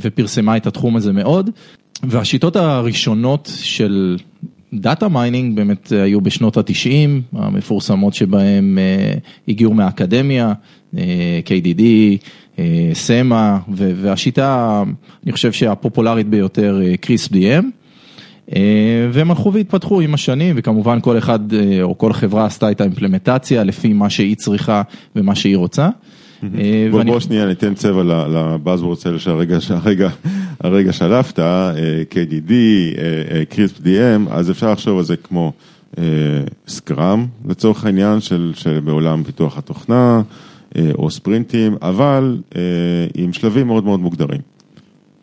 ופרסמה 0.00 0.56
את 0.56 0.66
התחום 0.66 0.96
הזה 0.96 1.12
מאוד. 1.12 1.50
והשיטות 2.02 2.56
הראשונות 2.56 3.50
של 3.62 4.16
data 4.74 5.08
mining 5.08 5.56
באמת 5.56 5.92
היו 5.92 6.20
בשנות 6.20 6.56
התשעים, 6.56 7.22
המפורסמות 7.32 8.14
שבהם 8.14 8.78
אה, 8.78 9.14
הגיעו 9.48 9.74
מהאקדמיה, 9.74 10.52
אה, 10.98 11.40
KDD, 11.46 11.82
אה, 12.58 12.90
סמה, 12.94 13.58
והשיטה, 13.68 14.82
אני 15.24 15.32
חושב 15.32 15.52
שהפופולרית 15.52 16.28
ביותר, 16.28 16.80
קריס 17.00 17.28
DM. 17.28 17.64
והם 19.12 19.30
הלכו 19.30 19.52
והתפתחו 19.52 20.00
עם 20.00 20.14
השנים 20.14 20.54
וכמובן 20.58 21.00
כל 21.00 21.18
אחד 21.18 21.54
אה, 21.54 21.82
או 21.82 21.98
כל 21.98 22.12
חברה 22.12 22.44
עשתה 22.44 22.70
את 22.70 22.80
האימפלמנטציה 22.80 23.64
לפי 23.64 23.92
מה 23.92 24.10
שהיא 24.10 24.36
צריכה 24.36 24.82
ומה 25.16 25.34
שהיא 25.34 25.56
רוצה. 25.56 25.84
אה, 25.84 25.90
בוא, 26.90 26.98
ואני- 26.98 27.10
בוא 27.10 27.20
שנייה 27.20 27.46
ניתן 27.46 27.74
צבע 27.74 28.02
לבאזוורדס 28.02 29.06
האלה 29.06 29.18
שהרגע, 29.18 29.60
שהרגע, 29.60 30.08
הרגע 30.60 30.92
שלפת, 30.92 31.38
אה, 31.38 31.72
KDD, 32.10 32.52
קריספ 33.48 33.78
DM, 33.80 34.30
אז 34.30 34.50
אפשר 34.50 34.72
לחשוב 34.72 34.98
על 34.98 35.04
זה 35.04 35.16
כמו 35.16 35.52
Scrum 36.68 37.26
לצורך 37.48 37.84
העניין 37.84 38.20
של, 38.20 38.52
של 38.54 38.80
בעולם 38.84 39.22
פיתוח 39.24 39.58
התוכנה, 39.58 40.22
אה, 40.76 40.90
או 40.98 41.10
ספרינטים, 41.10 41.76
אבל 41.82 42.38
אה, 42.56 42.60
עם 43.14 43.32
שלבים 43.32 43.66
מאוד 43.66 43.84
מאוד 43.84 44.00
מוגדרים. 44.00 44.40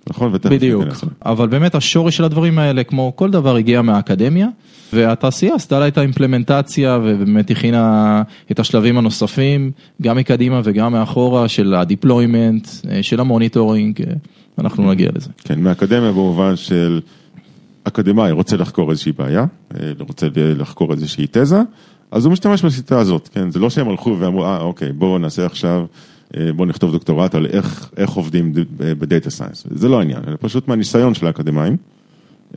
נכון? 0.10 0.32
ותכף 0.34 0.52
בדיוק. 0.52 0.84
אבל 1.26 1.48
באמת 1.48 1.76
השורש 1.76 2.18
של 2.18 2.24
הדברים 2.24 2.60
האלה, 2.60 2.84
כמו 2.84 3.14
כל 3.16 3.32
דבר, 3.32 3.56
הגיע 3.56 3.82
מהאקדמיה, 3.82 4.48
והתעשייה 4.94 5.56
עשתה 5.56 5.80
לה 5.80 5.88
את 5.88 5.98
האימפלמנטציה 5.98 7.00
ובאמת 7.04 7.52
הכינה 7.52 8.22
את 8.52 8.60
השלבים 8.60 8.98
הנוספים, 8.98 9.72
גם 10.02 10.18
מקדימה 10.18 10.62
וגם 10.64 10.92
מאחורה, 10.92 11.48
של 11.48 11.74
ה 11.74 11.81
deployment, 11.81 12.68
אה, 12.92 13.04
של 13.04 13.20
ה 13.20 13.26
monitoring, 13.26 14.02
אה, 14.02 14.14
אנחנו 14.60 14.92
נגיע 14.92 15.10
לזה. 15.16 15.30
כן, 15.44 15.60
מהאקדמיה 15.60 16.12
במובן 16.12 16.56
של 16.56 17.02
אקדמאי 17.84 18.32
רוצה 18.32 18.58
לחקור 18.58 18.92
איזושהי 18.92 19.12
בעיה, 19.12 19.46
אה, 19.76 19.92
רוצה 20.00 20.28
לחקור 20.36 20.92
איזושהי 20.92 21.28
תזה, 21.32 21.62
אז 22.12 22.26
הוא 22.26 22.34
משתמש 22.34 22.66
בשיטה 22.66 23.00
הזאת, 23.00 23.30
כן, 23.34 23.52
זה 23.52 23.60
לא 23.60 23.70
שהם 23.70 23.90
הלכו 23.90 24.18
ואמרו, 24.20 24.46
אה, 24.46 24.62
אוקיי, 24.62 24.92
בואו 24.92 25.18
נעשה 25.18 25.46
עכשיו, 25.46 25.86
אה, 26.38 26.54
בואו 26.54 26.68
נכתוב 26.68 26.92
דוקטורט 26.92 27.36
על 27.36 27.46
איך, 27.46 27.90
איך 27.98 28.10
עובדים 28.10 28.52
בדאטה 28.78 29.30
סיינס, 29.30 29.68
זה 29.72 29.90
לא 29.90 30.00
העניין, 30.00 30.22
זה 30.30 30.38
פשוט 30.38 30.68
מהניסיון 30.68 31.14
של 31.14 31.28
האקדמאים, 31.28 31.78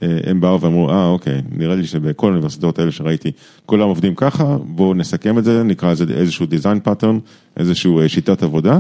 אה, 0.03 0.19
הם 0.25 0.41
באו 0.41 0.61
ואמרו, 0.61 0.91
אה, 0.91 1.09
אוקיי, 1.09 1.43
נראה 1.57 1.75
לי 1.75 1.87
שבכל 1.87 2.27
האוניברסיטאות 2.27 2.79
האלה 2.79 2.93
שראיתי, 2.93 3.33
כולם 3.67 3.89
עובדים 3.89 4.15
ככה, 4.15 4.57
בואו 4.65 4.95
נסכם 4.95 5.39
את 5.39 5.45
זה, 5.45 5.63
נקרא 5.63 5.93
לזה 5.93 6.05
איזשהו 6.15 6.47
design 6.47 6.89
pattern, 6.89 7.19
איזשהו 7.57 8.01
אה, 8.01 8.09
שיטת 8.09 8.43
עבודה, 8.43 8.79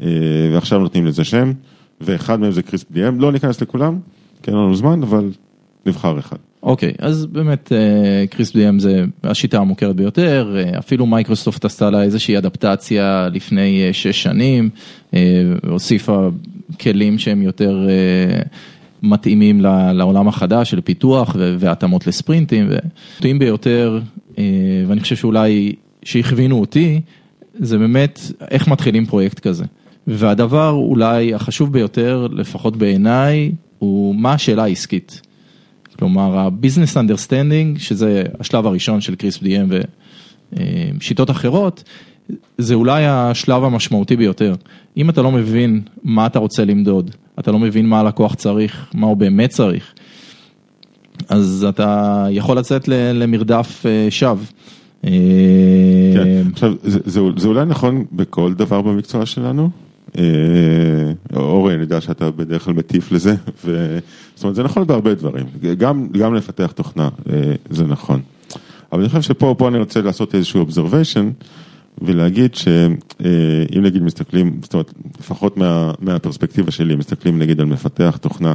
אה, 0.00 0.06
ועכשיו 0.52 0.78
נותנים 0.78 1.06
לזה 1.06 1.24
שם, 1.24 1.52
ואחד 2.00 2.40
מהם 2.40 2.52
זה 2.52 2.62
CRISP 2.62 2.90
DM, 2.90 3.18
לא 3.18 3.32
ניכנס 3.32 3.60
לכולם, 3.60 3.98
כי 4.42 4.50
אין 4.50 4.58
לנו 4.58 4.74
זמן, 4.74 5.02
אבל 5.02 5.30
נבחר 5.86 6.18
אחד. 6.18 6.36
אוקיי, 6.62 6.92
אז 6.98 7.26
באמת 7.26 7.72
CRISP 8.30 8.50
DM 8.50 8.78
זה 8.78 9.04
השיטה 9.24 9.58
המוכרת 9.58 9.96
ביותר, 9.96 10.56
אה, 10.56 10.78
אפילו 10.78 11.06
מייקרוסופט 11.06 11.64
עשתה 11.64 11.90
לה 11.90 12.02
איזושהי 12.02 12.38
אדפטציה 12.38 13.28
לפני 13.32 13.86
אה, 13.86 13.92
שש 13.92 14.22
שנים, 14.22 14.70
אה, 15.14 15.42
הוסיפה 15.68 16.28
כלים 16.80 17.18
שהם 17.18 17.42
יותר 17.42 17.86
אה, 17.88 18.42
מתאימים 19.02 19.60
לעולם 19.94 20.28
החדש 20.28 20.70
של 20.70 20.80
פיתוח 20.80 21.36
והתאמות 21.58 22.06
לספרינטים, 22.06 22.68
וטועים 23.18 23.38
ביותר, 23.38 24.00
אה, 24.38 24.44
ואני 24.86 25.00
חושב 25.00 25.16
שאולי 25.16 25.74
שהכווינו 26.02 26.60
אותי, 26.60 27.00
זה 27.58 27.78
באמת 27.78 28.20
איך 28.50 28.68
מתחילים 28.68 29.06
פרויקט 29.06 29.38
כזה. 29.38 29.64
והדבר 30.06 30.70
אולי 30.70 31.34
החשוב 31.34 31.72
ביותר, 31.72 32.26
לפחות 32.30 32.76
בעיניי, 32.76 33.52
הוא 33.78 34.14
מה 34.14 34.32
השאלה 34.32 34.62
העסקית. 34.62 35.20
כלומר, 35.98 36.38
ה-business 36.38 36.96
understanding, 36.96 37.78
שזה 37.78 38.22
השלב 38.40 38.66
הראשון 38.66 39.00
של 39.00 39.14
קריס 39.14 39.38
DM 39.38 39.74
ושיטות 40.52 41.30
אחרות, 41.30 41.84
זה 42.58 42.74
אולי 42.74 43.06
השלב 43.06 43.64
המשמעותי 43.64 44.16
ביותר. 44.16 44.54
אם 44.96 45.10
אתה 45.10 45.22
לא 45.22 45.32
מבין 45.32 45.80
מה 46.02 46.26
אתה 46.26 46.38
רוצה 46.38 46.64
למדוד, 46.64 47.10
אתה 47.38 47.52
לא 47.52 47.58
מבין 47.58 47.86
מה 47.86 48.00
הלקוח 48.00 48.34
צריך, 48.34 48.90
מה 48.94 49.06
הוא 49.06 49.16
באמת 49.16 49.50
צריך, 49.50 49.94
אז 51.28 51.66
אתה 51.68 52.26
יכול 52.30 52.58
לצאת 52.58 52.88
למרדף 52.88 53.86
אה, 53.86 54.06
שווא. 54.10 54.44
אה, 55.04 55.10
כן, 56.14 56.50
עכשיו, 56.52 56.74
זה, 56.82 56.98
זה, 57.04 57.20
זה 57.36 57.48
אולי 57.48 57.64
נכון 57.64 58.04
בכל 58.12 58.54
דבר 58.54 58.82
במקצוע 58.82 59.26
שלנו. 59.26 59.70
אה, 60.18 61.12
אורי, 61.36 61.74
אני 61.74 61.82
יודע 61.82 62.00
שאתה 62.00 62.30
בדרך 62.30 62.64
כלל 62.64 62.74
מטיף 62.74 63.12
לזה, 63.12 63.34
ו... 63.64 63.98
זאת 64.34 64.44
אומרת, 64.44 64.56
זה 64.56 64.62
נכון 64.62 64.86
בהרבה 64.86 65.14
דברים, 65.14 65.46
גם, 65.78 66.08
גם 66.12 66.34
לפתח 66.34 66.72
תוכנה, 66.72 67.08
אה, 67.32 67.54
זה 67.70 67.84
נכון. 67.84 68.20
אבל 68.92 69.00
אני 69.00 69.08
חושב 69.08 69.22
שפה 69.22 69.54
פה 69.58 69.68
אני 69.68 69.78
רוצה 69.78 70.02
לעשות 70.02 70.34
איזשהו 70.34 70.66
observation, 70.68 71.44
ולהגיד 72.02 72.54
שאם 72.54 73.82
נגיד 73.82 74.02
מסתכלים, 74.02 74.58
זאת 74.62 74.74
אומרת, 74.74 74.92
לפחות 75.20 75.56
מה, 75.56 75.92
מהפרספקטיבה 76.00 76.70
שלי, 76.70 76.96
מסתכלים 76.96 77.38
נגיד 77.38 77.60
על 77.60 77.66
מפתח 77.66 78.18
תוכנה, 78.20 78.54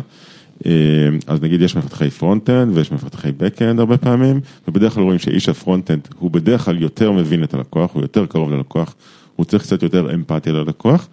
אה, 0.66 0.72
אז 1.28 1.42
נגיד 1.42 1.62
יש 1.62 1.76
מפתחי 1.76 2.10
front-end 2.10 2.78
ויש 2.78 2.92
מפתחי 2.92 3.32
back-end 3.32 3.80
הרבה 3.80 3.98
פעמים, 3.98 4.40
ובדרך 4.68 4.94
כלל 4.94 5.04
רואים 5.04 5.20
שאיש 5.20 5.50
ה 5.50 5.55
front-end 5.55 6.08
הוא 6.20 6.32
בדרך 6.32 6.66
כלל 6.66 6.82
יותר 6.82 7.12
מבין 7.12 7.44
את 7.44 7.54
הלקוח, 7.54 7.94
הוא 7.94 8.02
יותר 8.02 8.26
קרוב 8.26 8.52
ללקוח, 8.52 8.96
הוא 9.40 9.46
צריך 9.46 9.64
קצת 9.64 9.84
יותר 9.84 10.14
אמפתיה 10.14 10.54
ללקוח. 10.54 11.08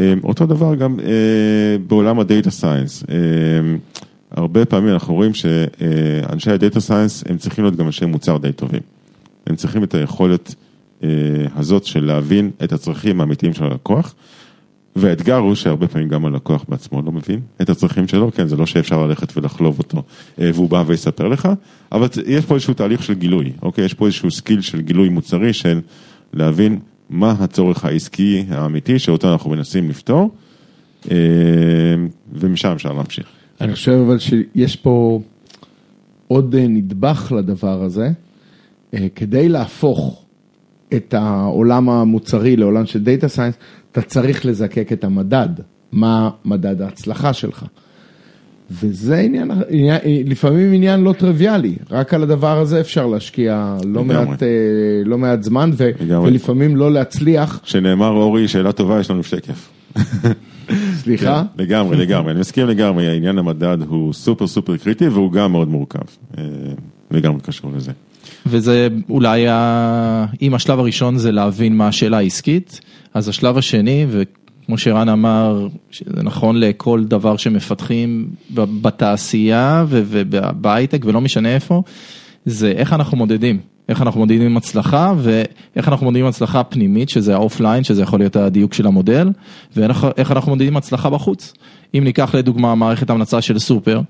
אה, 0.00 0.14
אותו 0.24 0.46
דבר 0.46 0.74
גם 0.74 1.00
אה, 1.00 1.76
בעולם 1.86 2.20
ה 2.20 2.26
data 2.26 2.50
science. 2.50 3.04
הרבה 4.30 4.64
פעמים 4.64 4.92
אנחנו 4.92 5.14
רואים 5.14 5.32
שאנשי 5.34 6.50
ה 6.50 6.56
data 6.56 6.80
science 6.80 7.24
הם 7.28 7.38
צריכים 7.38 7.64
להיות 7.64 7.76
גם 7.76 7.86
אנשי 7.86 8.04
מוצר 8.04 8.36
די 8.36 8.52
טובים. 8.52 8.80
הם 9.46 9.56
צריכים 9.56 9.84
את 9.84 9.94
היכולת 9.94 10.54
אה, 11.04 11.08
הזאת 11.56 11.84
של 11.84 12.04
להבין 12.04 12.50
את 12.64 12.72
הצרכים 12.72 13.20
האמיתיים 13.20 13.54
של 13.54 13.64
הלקוח. 13.64 14.14
והאתגר 14.96 15.36
הוא 15.36 15.54
שהרבה 15.54 15.88
פעמים 15.88 16.08
גם 16.08 16.26
הלקוח 16.26 16.64
בעצמו 16.68 17.02
לא 17.02 17.12
מבין 17.12 17.40
את 17.62 17.70
הצרכים 17.70 18.08
שלו, 18.08 18.32
כן, 18.32 18.46
זה 18.46 18.56
לא 18.56 18.66
שאפשר 18.66 19.06
ללכת 19.06 19.36
ולחלוב 19.36 19.78
אותו 19.78 20.02
אה, 20.40 20.50
והוא 20.54 20.70
בא 20.70 20.84
ויספר 20.86 21.28
לך, 21.28 21.48
אבל 21.92 22.06
יש 22.26 22.44
פה 22.44 22.54
איזשהו 22.54 22.74
תהליך 22.74 23.02
של 23.02 23.14
גילוי, 23.14 23.52
אוקיי? 23.62 23.84
יש 23.84 23.94
פה 23.94 24.06
איזשהו 24.06 24.30
skill 24.30 24.60
של 24.60 24.80
גילוי 24.80 25.08
מוצרי 25.08 25.52
של 25.52 25.80
להבין 26.32 26.78
מה 27.12 27.34
הצורך 27.40 27.84
העסקי 27.84 28.44
האמיתי 28.50 28.98
שאותו 28.98 29.32
אנחנו 29.32 29.50
מנסים 29.50 29.90
לפתור, 29.90 30.30
אה, 31.10 31.16
ומשם 32.32 32.68
אפשר 32.68 32.92
להמשיך. 32.92 33.26
אני 33.60 33.72
חושב 33.72 34.02
אבל 34.06 34.18
שיש 34.18 34.76
פה 34.76 35.20
עוד 36.28 36.54
אה, 36.54 36.66
נדבך 36.68 37.32
לדבר 37.36 37.82
הזה, 37.82 38.10
אה, 38.94 39.06
כדי 39.14 39.48
להפוך 39.48 40.24
את 40.94 41.14
העולם 41.14 41.88
המוצרי 41.88 42.56
לעולם 42.56 42.86
של 42.86 43.04
data 43.04 43.28
science, 43.28 43.54
אתה 43.92 44.02
צריך 44.02 44.46
לזקק 44.46 44.92
את 44.92 45.04
המדד, 45.04 45.48
מה 45.92 46.30
מדד 46.44 46.82
ההצלחה 46.82 47.32
שלך. 47.32 47.64
וזה 48.80 49.18
עניין, 49.18 49.50
עניין, 49.68 49.98
לפעמים 50.26 50.72
עניין 50.72 51.00
לא 51.00 51.12
טריוויאלי, 51.12 51.74
רק 51.90 52.14
על 52.14 52.22
הדבר 52.22 52.58
הזה 52.58 52.80
אפשר 52.80 53.06
להשקיע 53.06 53.76
לא, 53.84 54.04
מעט, 54.04 54.42
אה, 54.42 54.48
לא 55.04 55.18
מעט 55.18 55.42
זמן 55.42 55.70
ו, 55.74 55.90
ולפעמים 56.24 56.76
לא 56.76 56.92
להצליח. 56.92 57.60
שנאמר 57.64 58.08
אורי, 58.08 58.48
שאלה 58.48 58.72
טובה, 58.72 59.00
יש 59.00 59.10
לנו 59.10 59.22
שקף. 59.22 59.70
סליחה? 61.02 61.42
כן, 61.56 61.62
לגמרי, 61.62 61.96
לגמרי, 61.96 62.32
אני 62.32 62.40
מסכים 62.40 62.66
לגמרי, 62.66 63.08
העניין 63.08 63.38
המדד 63.38 63.78
הוא 63.88 64.12
סופר 64.12 64.46
סופר 64.46 64.76
קריטי 64.76 65.08
והוא 65.08 65.32
גם 65.32 65.52
מאוד 65.52 65.68
מורכב, 65.68 65.98
אה, 66.38 66.44
לגמרי 67.10 67.40
קשור 67.40 67.70
לזה. 67.76 67.92
וזה 68.46 68.88
אולי, 69.10 69.48
ה... 69.48 70.26
אם 70.42 70.54
השלב 70.54 70.78
הראשון 70.78 71.18
זה 71.18 71.32
להבין 71.32 71.76
מה 71.76 71.88
השאלה 71.88 72.16
העסקית, 72.16 72.80
אז 73.14 73.28
השלב 73.28 73.58
השני, 73.58 74.06
וכמו 74.62 74.78
שרן 74.78 75.08
אמר, 75.08 75.68
שזה 75.90 76.22
נכון 76.22 76.60
לכל 76.60 77.04
דבר 77.04 77.36
שמפתחים 77.36 78.30
בתעשייה 78.54 79.84
ובהייטק 79.88 81.04
ולא 81.04 81.20
משנה 81.20 81.54
איפה, 81.54 81.82
זה 82.46 82.72
איך 82.76 82.92
אנחנו 82.92 83.16
מודדים. 83.16 83.58
איך 83.88 84.02
אנחנו 84.02 84.20
מודדים 84.20 84.56
הצלחה 84.56 85.12
ואיך 85.18 85.88
אנחנו 85.88 86.06
מודדים 86.06 86.26
הצלחה 86.26 86.64
פנימית 86.64 87.08
שזה 87.08 87.34
ה 87.34 87.40
offline 87.40 87.84
שזה 87.84 88.02
יכול 88.02 88.20
להיות 88.20 88.36
הדיוק 88.36 88.74
של 88.74 88.86
המודל 88.86 89.28
ואיך 89.76 90.30
אנחנו 90.30 90.50
מודדים 90.50 90.76
הצלחה 90.76 91.10
בחוץ. 91.10 91.52
אם 91.94 92.04
ניקח 92.04 92.34
לדוגמה 92.34 92.74
מערכת 92.74 93.10
המלצה 93.10 93.40
של 93.40 93.58
סופר 93.58 94.00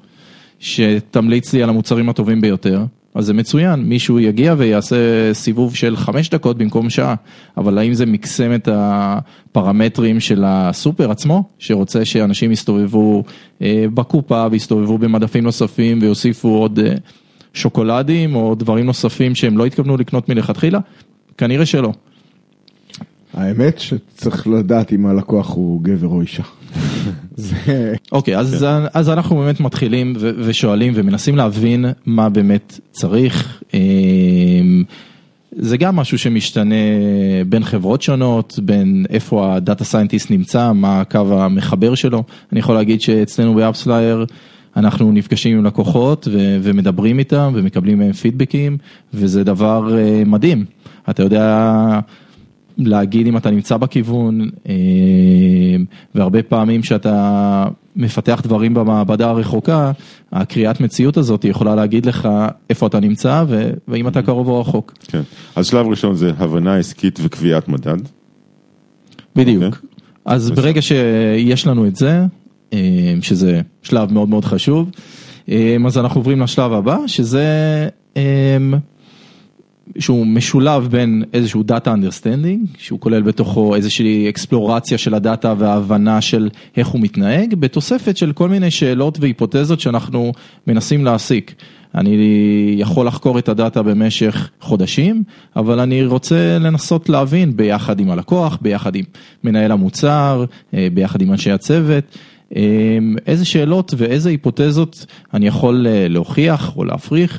שתמליץ 0.59 1.52
לי 1.52 1.62
על 1.62 1.68
המוצרים 1.68 2.09
הטובים 2.09 2.40
ביותר 2.40 2.85
אז 3.14 3.26
זה 3.26 3.35
מצוין, 3.35 3.81
מישהו 3.81 4.21
יגיע 4.21 4.54
ויעשה 4.59 4.97
סיבוב 5.33 5.75
של 5.75 5.97
חמש 5.97 6.31
דקות 6.31 6.59
במקום 6.59 6.90
שעה, 6.90 7.14
אבל 7.57 7.78
האם 7.78 7.95
זה 7.95 8.07
מקסם 8.07 8.54
את 8.54 8.69
הפרמטרים 8.73 10.21
של 10.21 10.45
הסופר 10.47 11.11
עצמו, 11.11 11.45
שרוצה 11.59 12.04
שאנשים 12.04 12.52
יסתובבו 12.52 13.25
אה, 13.62 13.85
בקופה 13.95 14.47
ויסתובבו 14.50 14.99
במדפים 14.99 15.45
נוספים 15.45 15.99
ויוסיפו 16.02 16.49
עוד 16.49 16.78
אה, 16.78 16.95
שוקולדים 17.54 18.35
או 18.35 18.54
דברים 18.54 18.87
נוספים 18.87 19.35
שהם 19.35 19.59
לא 19.59 19.66
התכוונו 19.66 19.97
לקנות 19.97 20.28
מלכתחילה? 20.28 20.78
כנראה 21.38 21.66
שלא. 21.66 21.92
האמת 23.35 23.78
שצריך 23.78 24.47
לדעת 24.47 24.92
אם 24.92 25.07
הלקוח 25.07 25.54
הוא 25.54 25.83
גבר 25.83 26.09
או 26.09 26.21
אישה. 26.21 26.42
אוקיי, 28.12 28.38
אז, 28.38 28.57
כן. 28.61 28.87
אז 28.95 29.11
אנחנו 29.11 29.37
באמת 29.37 29.61
מתחילים 29.61 30.14
ושואלים 30.19 30.93
ומנסים 30.97 31.37
להבין 31.37 31.85
מה 32.07 32.29
באמת 32.29 32.81
צריך. 32.91 33.62
אמ, 33.75 34.85
זה 35.52 35.76
גם 35.76 35.97
משהו 35.97 36.19
שמשתנה 36.19 36.75
בין 37.49 37.64
חברות 37.64 38.02
שונות, 38.02 38.59
בין 38.62 39.07
איפה 39.11 39.55
ה 39.55 39.61
data 39.61 39.85
scientist 39.85 40.31
נמצא, 40.31 40.73
מה 40.73 41.00
הקו 41.00 41.43
המחבר 41.43 41.95
שלו. 41.95 42.23
אני 42.52 42.61
יכול 42.61 42.75
להגיד 42.75 43.00
שאצלנו 43.00 43.55
ב 43.55 43.62
AppsFlyer 43.62 44.26
אנחנו 44.76 45.12
נפגשים 45.12 45.59
עם 45.59 45.64
לקוחות 45.64 46.29
ו- 46.33 46.59
ומדברים 46.62 47.19
איתם 47.19 47.52
ומקבלים 47.55 47.99
מהם 47.99 48.12
פידבקים, 48.12 48.79
וזה 49.14 49.45
דבר 49.45 49.88
אה, 49.88 50.29
מדהים. 50.29 50.64
אתה 51.11 51.23
יודע 51.23 52.00
להגיד 52.79 53.26
אם 53.26 53.37
אתה 53.37 53.50
נמצא 53.50 53.76
בכיוון, 53.76 54.41
אה, 54.41 54.69
והרבה 56.14 56.43
פעמים 56.43 56.83
שאתה 56.83 57.69
מפתח 57.97 58.41
דברים 58.45 58.75
במעבדה 58.75 59.28
הרחוקה, 59.30 59.93
הקריאת 60.32 60.80
מציאות 60.80 61.17
הזאת 61.17 61.45
יכולה 61.45 61.75
להגיד 61.75 62.06
לך 62.06 62.28
איפה 62.71 62.87
אתה 62.87 63.00
נמצא 63.00 63.45
ואם 63.89 64.08
אתה 64.08 64.23
קרוב 64.23 64.49
או 64.49 64.61
רחוק. 64.61 64.95
כן, 65.08 65.23
אז 65.56 65.67
שלב 65.67 65.87
ראשון 65.87 66.15
זה 66.15 66.32
הבנה 66.39 66.76
עסקית 66.76 67.19
וקביעת 67.23 67.69
מדד. 67.69 67.99
בדיוק. 69.37 69.63
Okay. 69.63 69.67
אוקיי. 69.67 69.89
אז 70.25 70.50
ברגע 70.50 70.82
שיש 70.82 71.67
לנו 71.67 71.87
את 71.87 71.97
זה, 71.97 72.25
אה, 72.73 73.15
שזה 73.23 73.61
שלב 73.82 74.13
מאוד 74.13 74.28
מאוד 74.28 74.45
חשוב. 74.45 74.91
אה, 75.49 75.76
אז 75.87 75.99
אנחנו 75.99 76.21
עוברים 76.21 76.41
לשלב 76.41 76.73
הבא, 76.73 76.97
שזה 77.06 77.45
אה, 78.17 78.56
שהוא 79.99 80.26
משולב 80.26 80.88
בין 80.90 81.25
איזשהו 81.32 81.62
Data 81.68 81.86
Understanding, 81.86 82.66
שהוא 82.78 83.00
כולל 83.00 83.23
בתוכו 83.23 83.75
איזושהי 83.75 84.28
אקספלורציה 84.28 84.99
של 84.99 85.14
הדאטה 85.14 85.54
וההבנה 85.58 86.21
של 86.21 86.49
איך 86.76 86.88
הוא 86.88 87.00
מתנהג, 87.00 87.54
בתוספת 87.54 88.16
של 88.16 88.32
כל 88.32 88.49
מיני 88.49 88.71
שאלות 88.71 89.18
והיפותזות 89.21 89.80
שאנחנו 89.80 90.32
מנסים 90.66 91.04
להסיק. 91.04 91.54
אני 91.95 92.75
יכול 92.78 93.06
לחקור 93.06 93.38
את 93.38 93.49
הדאטה 93.49 93.82
במשך 93.82 94.50
חודשים, 94.60 95.23
אבל 95.56 95.80
אני 95.80 96.04
רוצה 96.04 96.58
לנסות 96.58 97.08
להבין 97.08 97.56
ביחד 97.56 98.00
עם 98.00 98.10
הלקוח, 98.10 98.58
ביחד 98.60 98.95
עם 98.95 99.04
מנהל 99.45 99.73
המוצר, 99.73 100.45
ביחד 100.73 101.23
עם 101.23 101.32
אנשי 101.32 101.50
הצוות. 101.50 102.04
אמ, 102.56 103.16
איזה 103.26 103.45
שאלות 103.45 103.95
ואיזה 103.97 104.30
היפותזות 104.30 105.06
אני 105.34 105.47
יכול 105.47 105.86
אה, 105.86 106.08
להוכיח 106.08 106.76
או 106.76 106.84
להפריך 106.84 107.32
אה, 107.36 107.38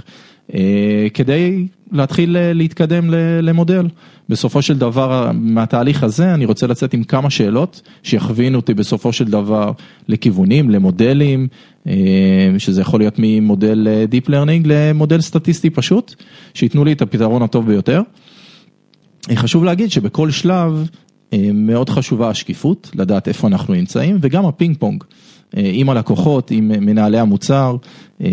כדי 1.13 1.67
להתחיל 1.91 2.37
אה, 2.37 2.53
להתקדם 2.53 3.09
למודל. 3.41 3.87
בסופו 4.29 4.61
של 4.61 4.77
דבר 4.77 5.31
מהתהליך 5.33 6.03
הזה 6.03 6.33
אני 6.33 6.45
רוצה 6.45 6.67
לצאת 6.67 6.93
עם 6.93 7.03
כמה 7.03 7.29
שאלות 7.29 7.81
שיכווינו 8.03 8.57
אותי 8.57 8.73
בסופו 8.73 9.13
של 9.13 9.25
דבר 9.25 9.71
לכיוונים, 10.07 10.69
למודלים, 10.69 11.47
שזה 12.57 12.81
יכול 12.81 12.99
להיות 12.99 13.15
ממודל 13.17 13.87
Deep 14.11 14.29
Learning 14.29 14.61
למודל 14.65 15.21
סטטיסטי 15.21 15.69
פשוט, 15.69 16.15
שייתנו 16.53 16.85
לי 16.85 16.91
את 16.91 17.01
הפתרון 17.01 17.41
הטוב 17.41 17.67
ביותר. 17.67 18.01
חשוב 19.35 19.63
להגיד 19.63 19.91
שבכל 19.91 20.31
שלב 20.31 20.87
אה, 21.33 21.49
מאוד 21.53 21.89
חשובה 21.89 22.29
השקיפות, 22.29 22.91
לדעת 22.95 23.27
איפה 23.27 23.47
אנחנו 23.47 23.73
נמצאים, 23.73 24.17
וגם 24.21 24.45
הפינג 24.45 24.77
פונג 24.79 25.03
אה, 25.57 25.69
עם 25.73 25.89
הלקוחות, 25.89 26.51
עם 26.51 26.67
מנהלי 26.67 27.19
המוצר, 27.19 27.75
אה, 28.21 28.27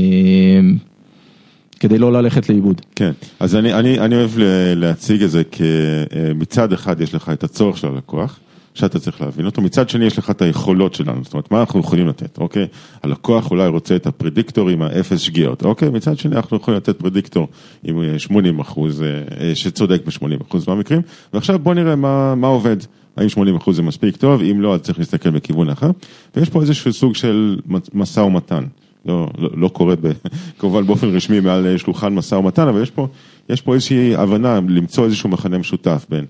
כדי 1.80 1.98
לא 1.98 2.12
ללכת 2.12 2.48
לאיבוד. 2.48 2.80
כן, 2.94 3.12
אז 3.40 3.56
אני, 3.56 3.74
אני, 3.74 3.98
אני 3.98 4.16
אוהב 4.16 4.30
להציג 4.76 5.22
את 5.22 5.30
זה 5.30 5.42
כמצד 5.44 6.72
אחד 6.72 7.00
יש 7.00 7.14
לך 7.14 7.28
את 7.28 7.44
הצורך 7.44 7.78
של 7.78 7.86
הלקוח. 7.86 8.40
שאתה 8.74 8.98
צריך 8.98 9.20
להבין 9.20 9.46
אותו, 9.46 9.62
מצד 9.62 9.88
שני 9.88 10.04
יש 10.04 10.18
לך 10.18 10.30
את 10.30 10.42
היכולות 10.42 10.94
שלנו, 10.94 11.24
זאת 11.24 11.32
אומרת, 11.32 11.52
מה 11.52 11.60
אנחנו 11.60 11.80
יכולים 11.80 12.08
לתת, 12.08 12.38
אוקיי? 12.38 12.66
הלקוח 13.02 13.50
אולי 13.50 13.68
רוצה 13.68 13.96
את 13.96 14.06
הפרדיקטור 14.06 14.68
עם 14.68 14.82
האפס 14.82 15.20
שגיאות, 15.20 15.64
אוקיי? 15.64 15.88
מצד 15.88 16.18
שני 16.18 16.36
אנחנו 16.36 16.56
יכולים 16.56 16.76
לתת 16.76 16.98
פרדיקטור 16.98 17.48
עם 17.84 18.18
80 18.18 18.56
אה, 18.56 18.62
אחוז, 18.62 19.02
אה, 19.02 19.08
אה, 19.40 19.54
שצודק 19.54 20.02
ב-80 20.06 20.42
אחוז 20.48 20.68
מהמקרים, 20.68 21.02
ועכשיו 21.32 21.58
בוא 21.58 21.74
נראה 21.74 21.96
מה, 21.96 22.34
מה 22.34 22.46
עובד. 22.46 22.76
האם 23.16 23.28
80 23.28 23.56
אחוז 23.56 23.76
זה 23.76 23.82
מספיק 23.82 24.16
טוב, 24.16 24.42
אם 24.42 24.60
לא, 24.60 24.74
אז 24.74 24.80
צריך 24.80 24.98
להסתכל 24.98 25.30
בכיוון 25.30 25.70
אחר, 25.70 25.90
ויש 26.36 26.50
פה 26.50 26.60
איזשהו 26.60 26.92
סוג 26.92 27.14
של 27.14 27.56
משא 27.94 28.20
ומתן. 28.20 28.64
לא, 29.06 29.30
לא, 29.38 29.50
לא 29.56 29.68
קורה 29.68 29.94
ב, 30.00 30.12
כמובן 30.58 30.86
באופן 30.86 31.08
רשמי 31.08 31.40
מעל 31.40 31.76
שולחן 31.76 32.14
משא 32.14 32.34
ומתן, 32.34 32.68
אבל 32.68 32.82
יש 32.82 32.90
פה, 32.90 33.08
יש 33.48 33.60
פה 33.60 33.74
איזושהי 33.74 34.16
הבנה 34.16 34.60
למצוא 34.68 35.04
איזשהו 35.04 35.28
מכנה 35.28 35.58
משותף 35.58 36.06
בין 36.10 36.24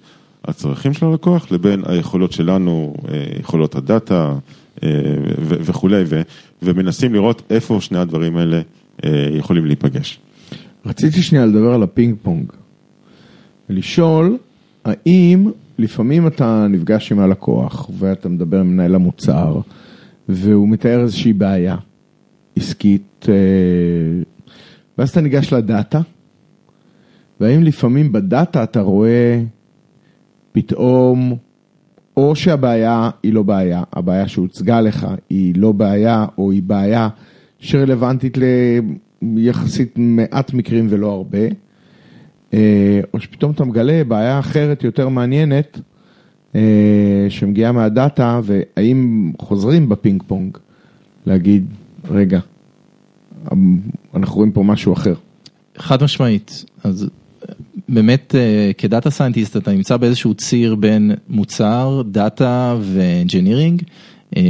הצרכים 0.44 0.92
של 0.92 1.06
הלקוח 1.06 1.52
לבין 1.52 1.83
היכולות 1.87 2.33
שלנו, 2.33 2.94
אה, 3.09 3.24
יכולות 3.40 3.74
ה 3.74 3.87
data 3.87 4.35
אה, 4.83 4.88
וכולי, 5.42 6.04
ומנסים 6.62 7.14
לראות 7.14 7.42
איפה 7.50 7.80
שני 7.80 7.98
הדברים 7.98 8.37
האלה 8.37 8.61
אה, 9.04 9.28
יכולים 9.33 9.66
להיפגש. 9.66 10.18
רציתי 10.87 11.22
שנייה 11.22 11.46
לדבר 11.46 11.72
על 11.72 11.83
הפינג 11.83 12.14
פונג, 12.22 12.52
ולשאול 13.70 14.37
האם 14.85 15.50
לפעמים 15.78 16.26
אתה 16.26 16.66
נפגש 16.70 17.12
עם 17.12 17.18
הלקוח 17.18 17.90
ואתה 17.98 18.28
מדבר 18.28 18.61
עם 18.61 18.72
מנהל 18.72 18.94
המוצר 18.94 19.61
והוא 20.28 20.68
מתאר 20.68 21.00
איזושהי 21.00 21.33
בעיה 21.33 21.76
עסקית 22.61 23.27
ואז 24.99 25.11
אתה 25.11 25.20
ניגש 25.20 25.53
ל 25.52 25.62
data 25.62 26.00
והאם 27.40 27.62
לפעמים 27.62 28.12
ב 28.12 28.22
data 28.22 28.62
אתה 28.62 28.81
רואה 28.81 29.42
פתאום, 30.53 31.37
או 32.16 32.37
שהבעיה 32.37 33.11
היא 33.23 33.33
לא 33.33 33.42
בעיה, 33.42 33.83
הבעיה 33.92 34.29
שהוצגה 34.29 34.81
לך 34.81 35.07
היא 35.31 35.55
לא 35.57 35.73
בעיה, 35.73 36.27
או 36.38 36.51
היא 36.51 36.62
בעיה 36.62 37.09
שרלוונטית 37.59 38.38
ליחסית 39.23 39.92
מעט 39.96 40.55
מקרים 40.55 40.87
ולא 40.90 41.12
הרבה, 41.12 41.38
אה, 42.55 43.01
או 43.14 43.20
שפתאום 43.20 43.53
אתה 43.53 43.64
מגלה 43.64 44.05
בעיה 44.05 44.38
אחרת 44.38 44.85
יותר 44.85 45.09
מעניינת 45.09 45.81
אה, 46.55 47.27
שמגיעה 47.29 47.73
מה 47.72 47.92
data, 47.92 48.40
והאם 48.44 49.33
חוזרים 49.38 49.88
בפינג 49.88 50.23
פונג 50.27 50.59
להגיד, 51.27 51.66
רגע, 52.11 52.40
אנחנו 54.14 54.37
רואים 54.37 54.53
פה 54.53 54.62
משהו 54.62 54.92
אחר. 54.92 55.14
חד 55.76 56.03
משמעית, 56.05 56.64
אז 56.85 57.09
באמת 57.88 58.35
אה, 58.35 58.70
כ 58.78 58.89
data 58.89 59.11
scientist 59.11 59.56
אתה 59.57 59.72
נמצא 59.72 59.96
באיזשהו 59.96 60.35
ציר 60.35 60.74
בין 60.74 61.14
מוצר, 61.29 62.03
data 62.06 62.76
ו 62.80 62.89
engineering 62.89 63.83
אה, 64.37 64.42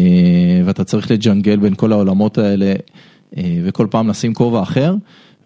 ואתה 0.64 0.84
צריך 0.84 1.10
לג'נגל 1.10 1.56
בין 1.56 1.74
כל 1.74 1.92
העולמות 1.92 2.38
האלה 2.38 2.74
אה, 3.36 3.60
וכל 3.64 3.86
פעם 3.90 4.08
לשים 4.08 4.34
כובע 4.34 4.62
אחר. 4.62 4.94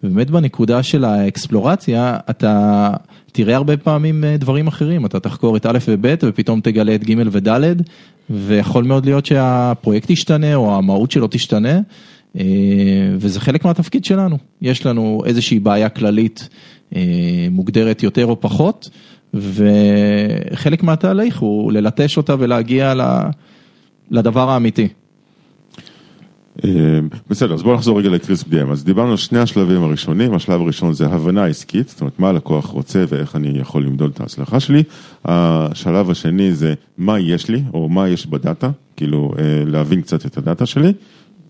ובאמת 0.03 0.29
בנקודה 0.29 0.83
של 0.83 1.05
האקספלורציה, 1.05 2.17
אתה 2.29 2.89
תראה 3.31 3.55
הרבה 3.55 3.77
פעמים 3.77 4.23
דברים 4.39 4.67
אחרים, 4.67 5.05
אתה 5.05 5.19
תחקור 5.19 5.57
את 5.57 5.65
א' 5.65 5.77
וב' 5.87 6.15
ופתאום 6.23 6.61
תגלה 6.61 6.95
את 6.95 7.03
ג' 7.03 7.15
וד', 7.31 7.81
ויכול 8.29 8.83
מאוד 8.83 9.05
להיות 9.05 9.25
שהפרויקט 9.25 10.09
ישתנה 10.09 10.55
או 10.55 10.77
המהות 10.77 11.11
שלו 11.11 11.27
תשתנה, 11.31 11.79
וזה 13.17 13.39
חלק 13.39 13.65
מהתפקיד 13.65 14.05
שלנו. 14.05 14.37
יש 14.61 14.85
לנו 14.85 15.21
איזושהי 15.25 15.59
בעיה 15.59 15.89
כללית 15.89 16.49
אה, 16.95 17.47
מוגדרת 17.51 18.03
יותר 18.03 18.25
או 18.25 18.41
פחות, 18.41 18.89
וחלק 19.33 20.83
מהתהליך 20.83 21.37
הוא 21.37 21.71
ללטש 21.71 22.17
אותה 22.17 22.35
ולהגיע 22.39 22.93
לדבר 24.11 24.49
האמיתי. 24.49 24.87
אה, 26.63 26.69
בסדר, 27.29 27.53
אז 27.53 27.63
בואו 27.63 27.75
נחזור 27.75 27.99
רגע 27.99 28.09
לקריס 28.09 28.43
BM. 28.43 28.71
אז 28.71 28.83
דיברנו 28.83 29.11
על 29.11 29.17
שני 29.17 29.39
השלבים 29.39 29.83
הראשונים, 29.83 30.33
השלב 30.33 30.61
הראשון 30.61 30.93
זה 30.93 31.05
הבנה 31.05 31.45
עסקית, 31.45 31.89
זאת 31.89 32.01
אומרת 32.01 32.19
מה 32.19 32.29
הלקוח 32.29 32.65
רוצה 32.65 33.05
ואיך 33.07 33.35
אני 33.35 33.59
יכול 33.59 33.85
למדוד 33.85 34.11
את 34.13 34.19
ההצלחה 34.19 34.59
שלי. 34.59 34.83
השלב 35.25 36.09
השני 36.09 36.53
זה 36.53 36.73
מה 36.97 37.19
יש 37.19 37.49
לי, 37.49 37.63
או 37.73 37.89
מה 37.89 38.09
יש 38.09 38.27
בדאטה, 38.27 38.69
כאילו 38.95 39.33
אה, 39.37 39.43
להבין 39.65 40.01
קצת 40.01 40.25
את 40.25 40.37
הדאטה 40.37 40.65
שלי. 40.65 40.93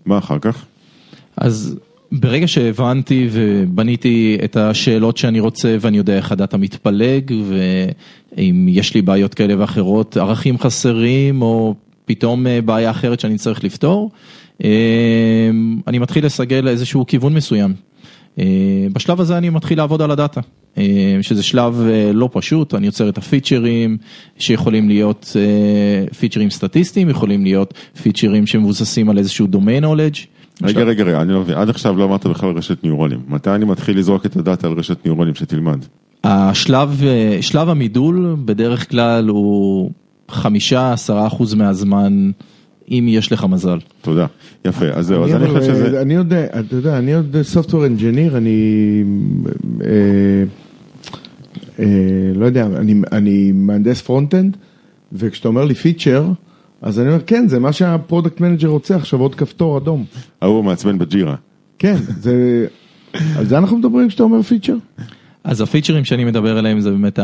מה 0.06 0.18
אחר 0.18 0.38
כך? 0.38 0.64
אז 1.36 1.76
ברגע 2.12 2.48
שהבנתי 2.48 3.28
ובניתי 3.32 4.38
את 4.44 4.56
השאלות 4.56 5.16
שאני 5.16 5.40
רוצה 5.40 5.76
ואני 5.80 5.96
יודע 5.96 6.16
איך 6.16 6.32
הדאטה 6.32 6.56
מתפלג 6.56 7.32
ואם 7.48 8.66
יש 8.68 8.94
לי 8.94 9.02
בעיות 9.02 9.34
כאלה 9.34 9.54
ואחרות, 9.58 10.16
ערכים 10.16 10.58
חסרים 10.58 11.42
או 11.42 11.74
פתאום 12.06 12.46
אה, 12.46 12.60
בעיה 12.60 12.90
אחרת 12.90 13.20
שאני 13.20 13.36
צריך 13.36 13.64
לפתור, 13.64 14.10
אה, 14.64 14.70
אני 15.86 15.98
מתחיל 15.98 16.26
לסגל 16.26 16.68
איזשהו 16.68 17.06
כיוון 17.06 17.34
מסוים. 17.34 17.74
אה, 18.38 18.44
בשלב 18.92 19.20
הזה 19.20 19.38
אני 19.38 19.50
מתחיל 19.50 19.78
לעבוד 19.78 20.02
על 20.02 20.10
הדאטה, 20.10 20.40
שזה 21.22 21.42
שלב 21.42 21.80
לא 22.14 22.28
פשוט, 22.32 22.74
אני 22.74 22.86
יוצר 22.86 23.08
את 23.08 23.18
הפיצ'רים 23.18 23.96
שיכולים 24.38 24.88
להיות 24.88 25.36
פיצ'רים 26.18 26.50
סטטיסטיים, 26.50 27.10
יכולים 27.10 27.44
להיות 27.44 27.74
פיצ'רים 28.02 28.46
שמבוססים 28.46 29.10
על 29.10 29.18
איזשהו 29.18 29.46
domain 29.52 29.84
knowledge. 29.84 30.35
רגע, 30.62 30.84
רגע, 30.84 31.04
רגע, 31.04 31.22
אני 31.22 31.32
לא 31.32 31.40
מבין, 31.40 31.56
עד 31.56 31.68
עכשיו 31.68 31.96
לא 31.96 32.04
אמרת 32.04 32.26
בכלל 32.26 32.56
רשת 32.56 32.84
ניורונים, 32.84 33.18
מתי 33.28 33.50
אני 33.50 33.64
מתחיל 33.64 33.98
לזרוק 33.98 34.26
את 34.26 34.36
הדאטה 34.36 34.66
על 34.66 34.72
רשת 34.72 35.04
ניורונים 35.04 35.34
שתלמד? 35.34 35.84
השלב, 36.24 37.00
שלב 37.40 37.68
המידול 37.68 38.36
בדרך 38.44 38.90
כלל 38.90 39.28
הוא 39.28 39.90
חמישה, 40.28 40.92
עשרה 40.92 41.26
אחוז 41.26 41.54
מהזמן, 41.54 42.30
אם 42.90 43.06
יש 43.08 43.32
לך 43.32 43.44
מזל. 43.44 43.78
תודה, 44.00 44.26
יפה, 44.64 44.86
אז 44.86 45.06
זהו, 45.06 45.24
אז 45.24 45.34
אני 45.34 45.48
חושב 45.48 45.74
שזה... 45.74 46.02
אני 46.02 46.16
עוד, 46.16 46.32
אתה 46.32 46.76
יודע, 46.76 46.98
אני 46.98 47.14
עוד 47.14 47.36
software 47.54 48.00
engineer, 48.00 48.36
אני... 48.36 49.04
אה, 49.84 49.88
אה, 51.78 51.86
לא 52.34 52.46
יודע, 52.46 52.66
אני, 52.66 52.94
אני 53.12 53.52
מהנדס 53.52 54.00
front-end, 54.00 54.56
וכשאתה 55.12 55.48
אומר 55.48 55.64
לי 55.64 55.74
feature, 55.74 56.26
אז 56.86 57.00
אני 57.00 57.08
אומר, 57.08 57.20
כן, 57.26 57.48
זה 57.48 57.58
מה 57.58 57.72
שה 57.72 57.92
product 57.92 58.40
manager 58.40 58.68
רוצה 58.68 58.96
עכשיו, 58.96 59.20
עוד 59.20 59.34
כפתור 59.34 59.78
אדום. 59.78 60.04
ההוא 60.42 60.64
מעצבן 60.64 60.98
ב 60.98 61.04
Jira. 61.04 61.34
כן, 61.78 61.96
זה... 62.20 62.66
על 63.36 63.46
זה 63.46 63.58
אנחנו 63.58 63.78
מדברים 63.78 64.08
כשאתה 64.08 64.22
אומר 64.22 64.42
feature? 64.42 64.76
אז 65.44 65.60
הפיצ'רים 65.60 66.04
שאני 66.04 66.24
מדבר 66.24 66.58
עליהם 66.58 66.80
זה 66.80 66.90
באמת 66.90 67.18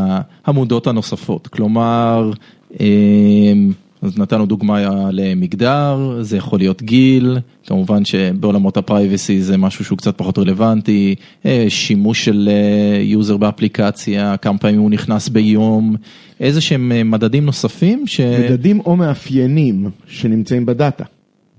העמודות 0.45 0.87
הנוספות, 0.87 1.47
כלומר, 1.47 2.31
אמ, 2.81 3.73
אז 4.03 4.19
נתנו 4.19 4.47
דוגמה 4.47 5.11
למגדר, 5.13 6.19
זה 6.21 6.37
יכול 6.37 6.59
להיות 6.59 6.83
גיל, 6.83 7.39
כמובן 7.67 8.05
שבעולמות 8.05 8.77
ה 8.77 8.85
privacy 8.85 9.43
זה 9.43 9.57
משהו 9.57 9.85
שהוא 9.85 9.99
קצת 9.99 10.19
פחות 10.19 10.39
רלוונטי, 10.39 11.15
אה, 11.47 11.67
שימוש 11.69 12.25
של 12.25 12.49
user 13.01 13.33
אה, 13.33 13.39
באפליקציה, 13.39 14.37
כמה 14.37 14.59
פעמים 14.59 14.81
הוא 14.81 14.91
נכנס 14.91 15.29
ביום, 15.29 15.97
איזה 16.41 16.61
שהם 16.61 16.93
אה, 16.93 17.05
מדדים 17.05 17.45
נוספים 17.45 18.07
ש... 18.07 18.21
מדדים 18.21 18.81
או 18.81 18.97
מאפיינים 18.97 19.91
שנמצאים 20.07 20.67
ב 20.67 20.73
data. 20.73 21.05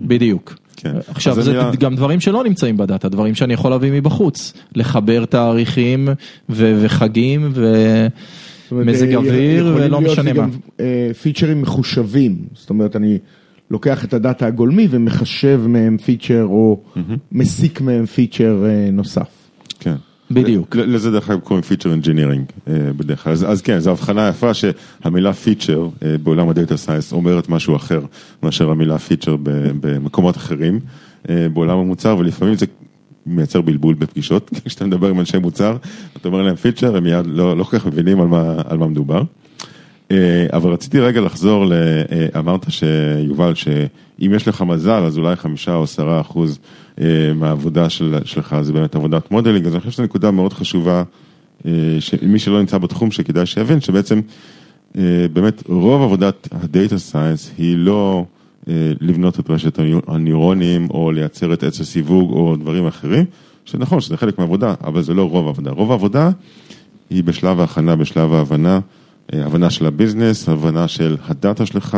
בדיוק. 0.01 0.56
כן. 0.75 0.93
עכשיו 1.08 1.41
זה 1.41 1.53
נראה... 1.53 1.75
גם 1.75 1.95
דברים 1.95 2.19
שלא 2.19 2.43
נמצאים 2.43 2.77
ב 2.77 2.83
data, 2.83 3.10
דברים 3.10 3.36
שאני 3.36 3.53
יכול 3.53 3.71
להביא 3.71 3.91
מבחוץ, 3.91 4.53
לחבר 4.75 5.25
תאריכים 5.25 6.08
ו- 6.49 6.79
וחגים 6.82 7.51
ומזג 8.75 9.15
אוויר 9.15 9.73
ולא 9.77 10.01
משנה 10.01 10.33
מה. 10.33 10.47
להיות 10.79 11.17
פיצ'רים 11.21 11.62
מחושבים, 11.62 12.38
זאת 12.53 12.69
אומרת 12.69 12.95
אני 12.95 13.17
לוקח 13.71 14.05
את 14.05 14.13
ה 14.13 14.20
data 14.20 14.47
הגולמי 14.47 14.88
ומחשב 14.89 15.62
מהם 15.67 15.97
feature 15.97 16.43
או 16.43 16.83
מסיק 17.31 17.81
מהם 17.81 18.05
feature 18.06 18.65
אה, 18.65 18.91
נוסף. 18.91 19.29
כן. 19.79 19.95
בדיוק. 20.31 20.75
לזה 20.75 21.12
דרך 21.12 21.29
אגב 21.29 21.39
קוראים 21.39 21.63
feature 21.63 21.93
engineering 21.93 22.45
בדרך 22.67 23.23
כלל, 23.23 23.33
אז 23.33 23.62
כן, 23.62 23.79
זו 23.79 23.91
הבחנה 23.91 24.27
יפה 24.27 24.51
שהמילה 24.53 25.33
feature 25.34 25.89
אה, 26.03 26.15
בעולם 26.23 26.49
ה 26.49 26.55
data 26.55 26.77
science 26.77 27.13
אומרת 27.13 27.49
משהו 27.49 27.75
אחר 27.75 28.01
מאשר 28.43 28.69
המילה 28.69 28.99
feature 28.99 29.36
במקומות 29.81 30.38
אחרים 30.38 30.79
אה, 31.29 31.47
בעולם 31.53 31.77
המוצר, 31.77 32.17
ולפעמים 32.17 32.55
זה 32.55 32.65
מייצר 33.25 33.62
בלבול 33.62 33.95
בפגישות, 33.95 34.49
כשאתה 34.65 34.86
מדבר 34.86 35.09
עם 35.09 35.19
אנשי 35.19 35.38
מוצר, 35.38 35.77
אתה 36.17 36.27
אומר 36.27 36.41
להם 36.41 36.55
feature, 36.56 36.95
הם 36.95 37.03
מיד 37.03 37.25
לא, 37.27 37.57
לא 37.57 37.63
כל 37.63 37.79
כך 37.79 37.86
מבינים 37.86 38.21
על 38.21 38.27
מה, 38.27 38.55
על 38.67 38.77
מה 38.77 38.88
מדובר. 38.88 39.23
אה, 40.12 40.47
אבל 40.53 40.71
רציתי 40.71 40.99
רגע 40.99 41.21
לחזור, 41.21 41.65
אמרת 42.38 42.65
שיובל, 42.69 43.53
שאם 43.55 44.31
יש 44.36 44.47
לך 44.47 44.62
מזל, 44.62 45.03
אז 45.03 45.17
אולי 45.17 45.36
חמישה 45.36 45.75
או 45.75 45.83
עשרה 45.83 46.21
אחוז 46.21 46.59
אה, 47.01 47.33
מהעבודה 47.36 47.89
של, 47.89 48.17
שלך, 48.25 48.55
זה 48.62 48.73
באמת 48.73 48.95
עבודת 48.95 49.31
modeling, 49.32 49.65
אז 49.65 49.73
אני 49.73 49.79
חושב 49.79 49.91
שזו 49.91 50.03
נקודה 50.03 50.31
מאוד 50.31 50.53
חשובה, 50.53 51.03
אה, 51.65 51.71
שמי 51.99 52.39
שלא 52.39 52.59
נמצא 52.59 52.77
בתחום, 52.77 53.12
שכדאי 53.12 53.45
שיבין, 53.45 53.81
שבעצם 53.81 54.21
באמת 55.33 55.63
רוב 55.67 56.01
עבודת 56.01 56.47
ה 56.51 56.61
data 56.61 56.97
science 56.97 57.51
היא 57.57 57.77
לא 57.77 58.25
לבנות 59.02 59.39
את 59.39 59.49
רשת 59.49 59.80
הניורונים, 60.08 60.88
או 60.89 61.12
לייצר 61.12 61.54
את 61.54 61.63
עץ 61.63 61.80
הסיווג, 61.80 62.32
או 62.32 62.56
דברים 62.56 62.88
אחרים, 62.88 63.26
שנכון 63.65 64.02
שזה 64.02 64.17
חלק 64.17 64.39
מהעבודה, 64.39 64.73
אבל 64.84 65.02
זה 65.02 65.13
לא 65.13 65.30
רוב 65.30 65.47
העבודה. 65.47 65.71
רוב 65.71 65.91
העבודה 65.91 66.30
היא 67.10 67.23
בשלב 67.23 67.60
ההכנה, 67.60 67.95
בשלב 67.95 68.34
ההבנה. 68.34 68.80
אה, 69.34 69.45
הבנה 69.45 69.69
של 69.69 69.86
ה 69.86 69.92
business, 69.92 70.49
הבנה 70.49 70.88
של 70.88 71.17
ה 71.27 71.35
data 71.35 71.65
שלך, 71.65 71.97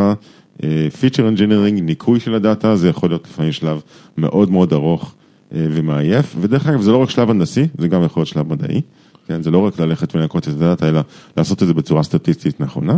feature 0.99 1.27
engineering, 1.27 1.79
ניקוי 1.79 2.19
של 2.19 2.33
ה 2.33 2.40
data, 2.40 2.75
זה 2.75 2.89
יכול 2.89 3.09
להיות 3.09 3.27
לפעמים 3.27 3.51
שלב 3.51 3.81
מאוד 4.17 4.51
מאוד 4.51 4.73
ארוך 4.73 5.15
אה, 5.53 5.67
ומעייף, 5.71 6.35
ודרך 6.41 6.67
אגב 6.67 6.81
זה 6.81 6.91
לא 6.91 6.97
רק 6.97 7.09
שלב 7.09 7.29
הנדסי, 7.29 7.67
זה 7.77 7.87
גם 7.87 8.03
יכול 8.03 8.21
להיות 8.21 8.27
שלב 8.27 8.53
מדעי, 8.53 8.81
כן, 9.27 9.41
זה 9.41 9.51
לא 9.51 9.57
רק 9.57 9.79
ללכת 9.79 10.15
ולנקות 10.15 10.47
את 10.47 10.53
ה 10.53 10.59
data, 10.59 10.89
אלא 10.89 11.01
לעשות 11.37 11.63
את 11.63 11.67
זה 11.67 11.73
בצורה 11.73 12.03
סטטיסטית 12.03 12.59
נכונה. 12.59 12.97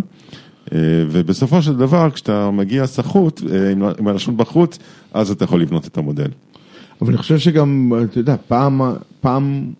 אה, 0.73 0.79
ובסופו 1.11 1.61
של 1.61 1.77
דבר, 1.77 2.09
כשאתה 2.11 2.51
מגיע 2.51 2.87
סחוט, 2.87 3.41
עם 3.99 4.07
הלשון 4.07 4.37
בחוץ, 4.37 4.79
אז 5.13 5.31
אתה 5.31 5.43
יכול 5.43 5.61
לבנות 5.61 5.87
את 5.87 5.97
המודל. 5.97 6.29
אבל 7.01 7.09
אני 7.09 7.17
חושב 7.17 7.37
שגם, 7.37 7.91
אתה 8.03 8.19
יודע, 8.19 8.35
פעם, 8.47 8.81
פעם 9.21 9.71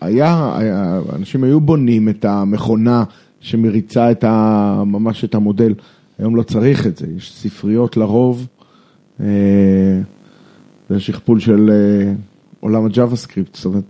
היה, 0.00 0.52
היה, 0.58 1.00
אנשים 1.16 1.44
היו 1.44 1.60
בונים 1.60 2.08
את 2.08 2.24
המכונה 2.24 3.04
שמריצה 3.40 4.10
את 4.10 4.24
ה, 4.24 4.82
ממש 4.86 5.24
את 5.24 5.34
המודל. 5.34 5.74
היום 6.18 6.36
לא 6.36 6.42
צריך 6.42 6.86
את 6.86 6.96
זה, 6.96 7.06
יש 7.16 7.32
ספריות 7.34 7.96
לרוב, 7.96 8.46
אה, 9.20 9.26
זה 10.90 11.00
שכפול 11.00 11.40
של 11.40 11.70
אה, 11.70 12.12
עולם 12.60 12.84
הג'אווה 12.86 13.16
סקריפט, 13.16 13.54
זאת 13.54 13.64
אומרת, 13.64 13.84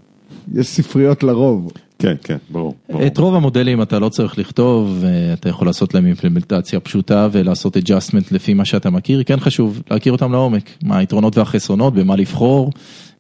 יש 0.55 0.66
ספריות 0.68 1.22
לרוב. 1.22 1.72
כן, 1.98 2.14
כן, 2.24 2.37
ברור, 2.50 2.74
ברור. 2.88 3.07
את 3.07 3.18
רוב 3.18 3.35
המודלים 3.35 3.83
אתה 3.83 3.98
לא 3.98 4.09
צריך 4.09 4.38
לכתוב, 4.38 5.04
אתה 5.33 5.48
יכול 5.48 5.66
לעשות 5.66 5.94
להם 5.94 6.07
אימפלמנטציה 6.07 6.80
פשוטה 6.80 7.28
ולעשות 7.33 7.76
adjustment 7.76 8.28
לפי 8.30 8.54
מה 8.54 8.64
שאתה 8.64 8.90
מכיר, 8.90 9.22
כן 9.22 9.40
חשוב 9.40 9.83
להכיר 9.90 10.12
אותם 10.12 10.33
לעומק, 10.33 10.70
מה 10.83 10.98
היתרונות 10.98 11.38
והחסרונות, 11.38 11.94
במה 11.94 12.16
לבחור. 12.16 12.70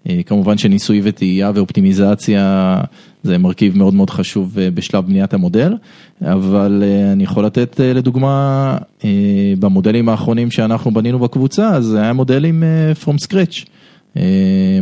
אה, 0.08 0.20
כמובן 0.26 0.58
שניסוי 0.58 1.00
וטעייה 1.04 1.50
ואופטימיזציה 1.54 2.80
זה 3.22 3.38
מרכיב 3.38 3.78
מאוד 3.78 3.94
מאוד 3.94 4.10
חשוב 4.10 4.58
אה, 4.58 4.70
בשלב 4.70 5.06
בניית 5.06 5.34
המודל, 5.34 5.74
אבל 6.22 6.82
אה, 6.86 7.12
אני 7.12 7.24
יכול 7.24 7.44
לתת 7.44 7.80
לדוגמה, 7.80 8.76
במודלים 9.58 10.08
האחרונים 10.08 10.50
שאנחנו 10.50 10.90
בנינו 10.90 11.18
בקבוצה, 11.18 11.80
זה 11.80 12.02
היה 12.02 12.12
מודלים 12.12 12.62
from 13.04 13.26
scratch. 13.26 13.66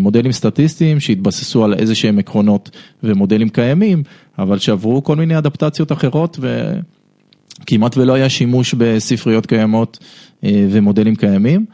מודלים 0.00 0.32
סטטיסטיים 0.32 1.00
שהתבססו 1.00 1.64
על 1.64 1.74
איזה 1.74 1.94
שהם 1.94 2.18
עקרונות 2.18 2.70
ומודלים 3.02 3.48
קיימים, 3.48 4.02
אבל 4.38 4.58
שעברו 4.58 5.04
כל 5.04 5.16
מיני 5.16 5.38
אדפטציות 5.38 5.92
אחרות 5.92 6.38
וכמעט 7.62 7.96
ולא 7.96 8.14
היה 8.14 8.28
שימוש 8.28 8.74
בספריות 8.74 9.46
קיימות 9.46 9.98
ומודלים 10.42 11.14
קיימים. 11.14 11.66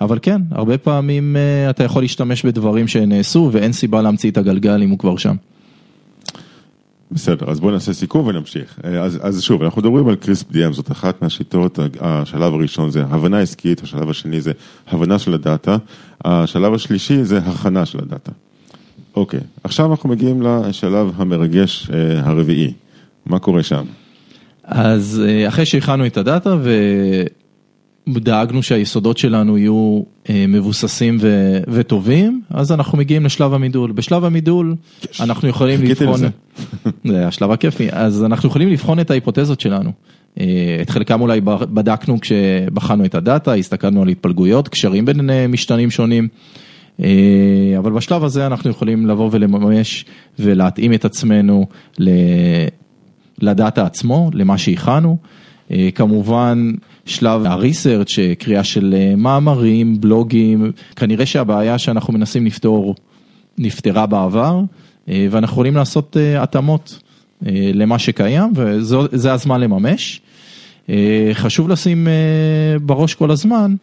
אבל 0.00 0.18
כן, 0.22 0.42
הרבה 0.50 0.78
פעמים 0.78 1.36
אה, 1.36 1.70
אתה 1.70 1.84
יכול 1.84 2.02
להשתמש 2.02 2.44
בדברים 2.44 2.88
שנעשו 2.88 3.50
ואין 3.52 3.72
סיבה 3.72 4.02
להמציא 4.02 4.30
את 4.30 4.36
הגלגל 4.36 4.82
אם 4.82 4.90
הוא 4.90 4.98
כבר 4.98 5.16
שם. 5.16 5.36
בסדר, 7.10 7.50
אז 7.50 7.60
בואו 7.60 7.72
נעשה 7.72 7.92
סיכום 7.92 8.26
ונמשיך. 8.26 8.78
אה, 8.84 9.02
אז, 9.02 9.18
אז 9.22 9.42
שוב, 9.42 9.62
אנחנו 9.62 9.82
מדברים 9.82 10.08
על 10.08 10.16
קריספ 10.16 10.52
דיאם, 10.52 10.72
זאת 10.72 10.90
אחת 10.90 11.22
מהשיטות, 11.22 11.78
השלב 12.00 12.54
הראשון 12.54 12.90
זה 12.90 13.04
הבנה 13.10 13.38
עסקית, 13.38 13.82
השלב 13.82 14.10
השני 14.10 14.40
זה 14.40 14.52
הבנה 14.88 15.18
של 15.18 15.34
הדאטה, 15.34 15.76
השלב 16.24 16.74
השלישי 16.74 17.24
זה 17.24 17.38
הכנה 17.38 17.86
של 17.86 17.98
הדאטה. 17.98 18.32
אוקיי, 19.16 19.40
עכשיו 19.64 19.90
אנחנו 19.90 20.08
מגיעים 20.08 20.42
לשלב 20.42 21.12
המרגש 21.16 21.90
אה, 21.90 22.20
הרביעי, 22.20 22.72
מה 23.26 23.38
קורה 23.38 23.62
שם? 23.62 23.84
אז 24.64 25.22
אה, 25.28 25.48
אחרי 25.48 25.66
שהכנו 25.66 26.06
את 26.06 26.16
הדאטה 26.16 26.56
ודאגנו 28.14 28.62
שהיסודות 28.62 29.18
שלנו 29.18 29.58
יהיו 29.58 30.02
אה, 30.30 30.44
מבוססים 30.48 31.18
ו- 31.20 31.58
וטובים, 31.68 32.40
אז 32.50 32.72
אנחנו 32.72 32.98
מגיעים 32.98 33.24
לשלב 33.24 33.54
המידול. 33.54 33.92
בשלב 33.92 34.24
המידול 34.24 34.74
אנחנו 35.20 35.48
יכולים 35.48 35.82
לבחון. 35.82 36.20
זה 37.04 37.26
השלב 37.26 37.50
הכיפי, 37.50 37.88
אז 37.92 38.24
אנחנו 38.24 38.48
יכולים 38.48 38.68
לבחון 38.68 39.00
את 39.00 39.10
ההיפותזות 39.10 39.60
שלנו. 39.60 39.92
אה, 40.40 40.78
את 40.82 40.90
חלקם 40.90 41.20
אולי 41.20 41.40
בדקנו 41.44 42.20
כשבחנו 42.20 43.04
את 43.04 43.14
הדאטה, 43.14 43.54
הסתכלנו 43.54 44.02
על 44.02 44.08
התפלגויות, 44.08 44.68
קשרים 44.68 45.04
בין 45.04 45.30
אה, 45.30 45.46
משתנים 45.46 45.90
שונים. 45.90 46.28
אבל 47.78 47.92
בשלב 47.92 48.24
הזה 48.24 48.46
אנחנו 48.46 48.70
יכולים 48.70 49.06
לבוא 49.06 49.28
ולממש 49.32 50.04
ולהתאים 50.38 50.92
את 50.92 51.04
עצמנו 51.04 51.66
לדאטה 53.38 53.86
עצמו, 53.86 54.30
למה 54.32 54.58
שהכנו. 54.58 55.16
אה, 55.70 55.88
כמובן, 55.94 56.72
שלב 57.04 57.46
הריסרצ', 57.46 58.18
אה, 58.18 58.34
קריאה 58.34 58.64
של 58.64 58.94
אה, 58.98 59.16
מאמרים, 59.16 60.00
בלוגים, 60.00 60.72
כנראה 60.96 61.26
שהבעיה 61.26 61.78
שאנחנו 61.78 62.12
מנסים 62.12 62.46
לפתור 62.46 62.94
נפתרה 63.58 64.06
בעבר, 64.06 64.60
ואנחנו 65.08 65.54
יכולים 65.54 65.74
לעשות 65.74 66.16
התאמות 66.38 66.98
למה 67.74 67.98
שקיים, 67.98 68.52
וזה 68.54 69.32
הזמן 69.32 69.60
לממש. 69.60 70.20
חשוב 71.32 71.68
לשים 71.68 72.08
בראש 72.82 73.14
כל 73.14 73.30
הזמן, 73.30 73.74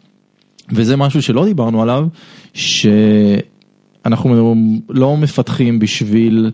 וזה 0.72 0.96
משהו 0.96 1.22
שלא 1.22 1.44
דיברנו 1.44 1.82
עליו, 1.82 2.06
שאנחנו 2.54 4.54
לא 4.88 5.16
מפתחים 5.16 5.78
בשביל 5.78 6.50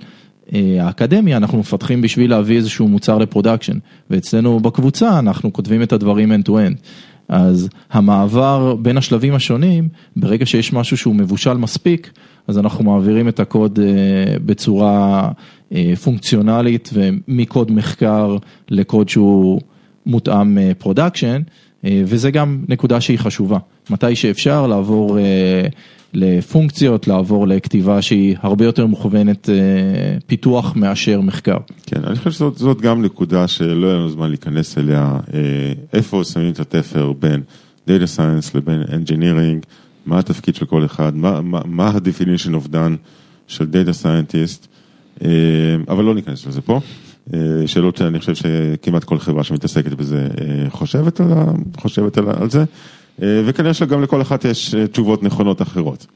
האקדמיה, 0.80 1.36
אנחנו 1.36 1.58
מפתחים 1.58 2.02
בשביל 2.02 2.30
להביא 2.30 2.56
איזשהו 2.56 2.88
מוצר 2.88 3.18
ל 3.18 3.23
production, 3.23 3.78
ואצלנו 4.10 4.60
בקבוצה 4.60 5.18
אנחנו 5.18 5.52
כותבים 5.52 5.82
את 5.82 5.92
הדברים 5.92 6.32
end 6.32 6.48
to 6.48 6.50
end. 6.50 6.76
אז 7.28 7.68
המעבר 7.90 8.76
בין 8.76 8.96
השלבים 8.96 9.34
השונים, 9.34 9.88
ברגע 10.16 10.46
שיש 10.46 10.72
משהו 10.72 10.96
שהוא 10.96 11.14
מבושל 11.14 11.54
מספיק, 11.54 12.10
אז 12.48 12.58
אנחנו 12.58 12.84
מעבירים 12.84 13.28
את 13.28 13.40
הקוד 13.40 13.78
אה, 13.82 14.38
בצורה 14.38 15.28
אה, 15.72 15.92
פונקציונלית 16.04 16.90
ומקוד 16.92 17.72
מחקר 17.72 18.36
לקוד 18.68 19.08
שהוא 19.08 19.60
מותאם 20.06 20.58
production, 20.78 21.42
וזה 21.84 22.30
גם 22.30 22.64
נקודה 22.68 23.00
שהיא 23.00 23.18
חשובה. 23.18 23.58
מתי 23.90 24.16
שאפשר 24.16 24.66
לעבור 24.66 25.18
אה, 25.18 25.22
לפונקציות, 26.12 27.08
לעבור 27.08 27.46
לכתיבה 27.46 28.02
שהיא 28.02 28.36
הרבה 28.40 28.64
יותר 28.64 28.86
מוכוונת 28.86 29.50
אה, 29.50 29.54
פיתוח 30.26 30.76
מאשר 30.76 31.20
מחקר. 31.20 31.56
כן, 31.86 32.04
אני 32.04 32.16
חושב 32.16 32.30
שזאת 32.30 32.58
זאת 32.58 32.80
גם 32.80 33.02
נקודה 33.02 33.48
שלא 33.48 33.86
היה 33.86 33.96
לנו 33.96 34.10
זמן 34.10 34.28
להיכנס 34.28 34.78
אליה, 34.78 35.18
אה, 35.34 35.72
איפה 35.92 36.24
שמים 36.24 36.52
את 36.52 36.60
התפר 36.60 37.12
בין 37.12 37.42
Data 37.88 38.16
Science 38.16 38.50
לבין 38.54 38.82
Engineering, 38.82 39.66
מה 40.06 40.18
התפקיד 40.18 40.54
של 40.54 40.66
כל 40.66 40.84
אחד, 40.84 41.16
מה, 41.16 41.40
מה, 41.40 41.60
מה 41.64 41.88
ה-definition 41.88 42.50
of 42.50 42.72
done 42.72 42.96
של 43.46 43.64
Data 43.64 44.02
Scientist, 44.02 44.66
אה, 45.24 45.28
אבל 45.88 46.04
לא 46.04 46.14
ניכנס 46.14 46.46
לזה 46.46 46.60
פה. 46.60 46.80
שאלות 47.66 47.96
שאני 47.96 48.18
חושב 48.18 48.34
שכמעט 48.34 49.04
כל 49.04 49.18
חברה 49.18 49.44
שמתעסקת 49.44 49.92
בזה 49.92 50.28
חושבת 50.68 51.20
על, 51.20 51.26
חושבת 51.76 52.18
על, 52.18 52.24
על 52.28 52.50
זה, 52.50 52.64
וכנראה 53.20 53.74
שגם 53.74 54.02
לכל 54.02 54.22
אחת 54.22 54.44
יש 54.44 54.74
אה, 54.74 54.86
תשובות 54.86 55.22
נכונות 55.22 55.62
אחרות. 55.62 56.06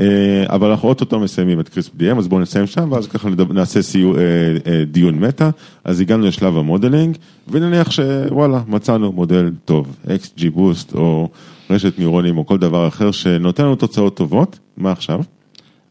אה, 0.00 0.44
אבל 0.48 0.70
אנחנו 0.70 0.88
אוטוטו 0.88 1.20
מסיימים 1.20 1.60
את 1.60 1.68
CRISP-DM, 1.68 2.18
אז 2.18 2.28
בואו 2.28 2.40
נסיים 2.40 2.66
שם, 2.66 2.92
ואז 2.92 3.06
ככה 3.06 3.28
נעשה 3.50 3.82
סיוע, 3.82 4.18
אה, 4.18 4.22
אה, 4.66 4.84
דיון 4.84 5.18
מטה. 5.18 5.50
אז 5.84 6.00
הגענו 6.00 6.26
לשלב 6.26 6.56
ה 6.56 6.62
modeling, 6.62 7.16
ונניח 7.48 7.90
שוואלה, 7.90 8.62
מצאנו 8.68 9.12
מודל 9.12 9.50
טוב, 9.64 9.96
XGBoost 10.06 10.94
או 10.94 11.28
רשת 11.70 11.98
ניורונים 11.98 12.38
או 12.38 12.46
כל 12.46 12.58
דבר 12.58 12.88
אחר 12.88 13.10
שנותן 13.10 13.64
לנו 13.64 13.76
תוצאות 13.76 14.16
טובות, 14.16 14.58
מה 14.76 14.92
עכשיו? 14.92 15.20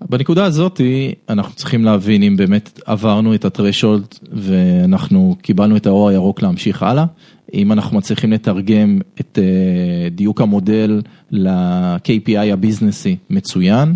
בנקודה 0.02 0.46
הזאתי 0.46 1.14
אנחנו 1.30 1.56
צריכים 1.56 1.86
להבין 1.86 2.24
אם 2.24 2.38
באמת 2.38 2.80
עברנו 2.86 3.36
את 3.36 3.46
הטרשולד 3.46 4.06
ואנחנו 4.32 5.36
קיבלנו 5.42 5.78
את 5.78 5.88
האור 5.88 6.10
הירוק 6.10 6.42
להמשיך 6.42 6.84
הלאה. 6.84 7.06
אם 7.54 7.72
אנחנו 7.72 7.98
מצליחים 7.98 8.32
לתרגם 8.32 9.00
את 9.22 9.40
אה, 9.42 10.10
דיוק 10.10 10.42
המודל 10.42 11.02
ל-KPI 11.32 12.54
הביזנסי 12.54 13.16
מצוין. 13.30 13.96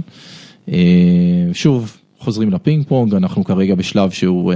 אה, 0.72 0.78
שוב, 1.54 1.98
חוזרים 2.20 2.52
לפינג 2.52 2.86
פונג, 2.88 3.16
אנחנו 3.16 3.44
כרגע 3.44 3.76
בשלב 3.76 4.10
שהוא 4.12 4.54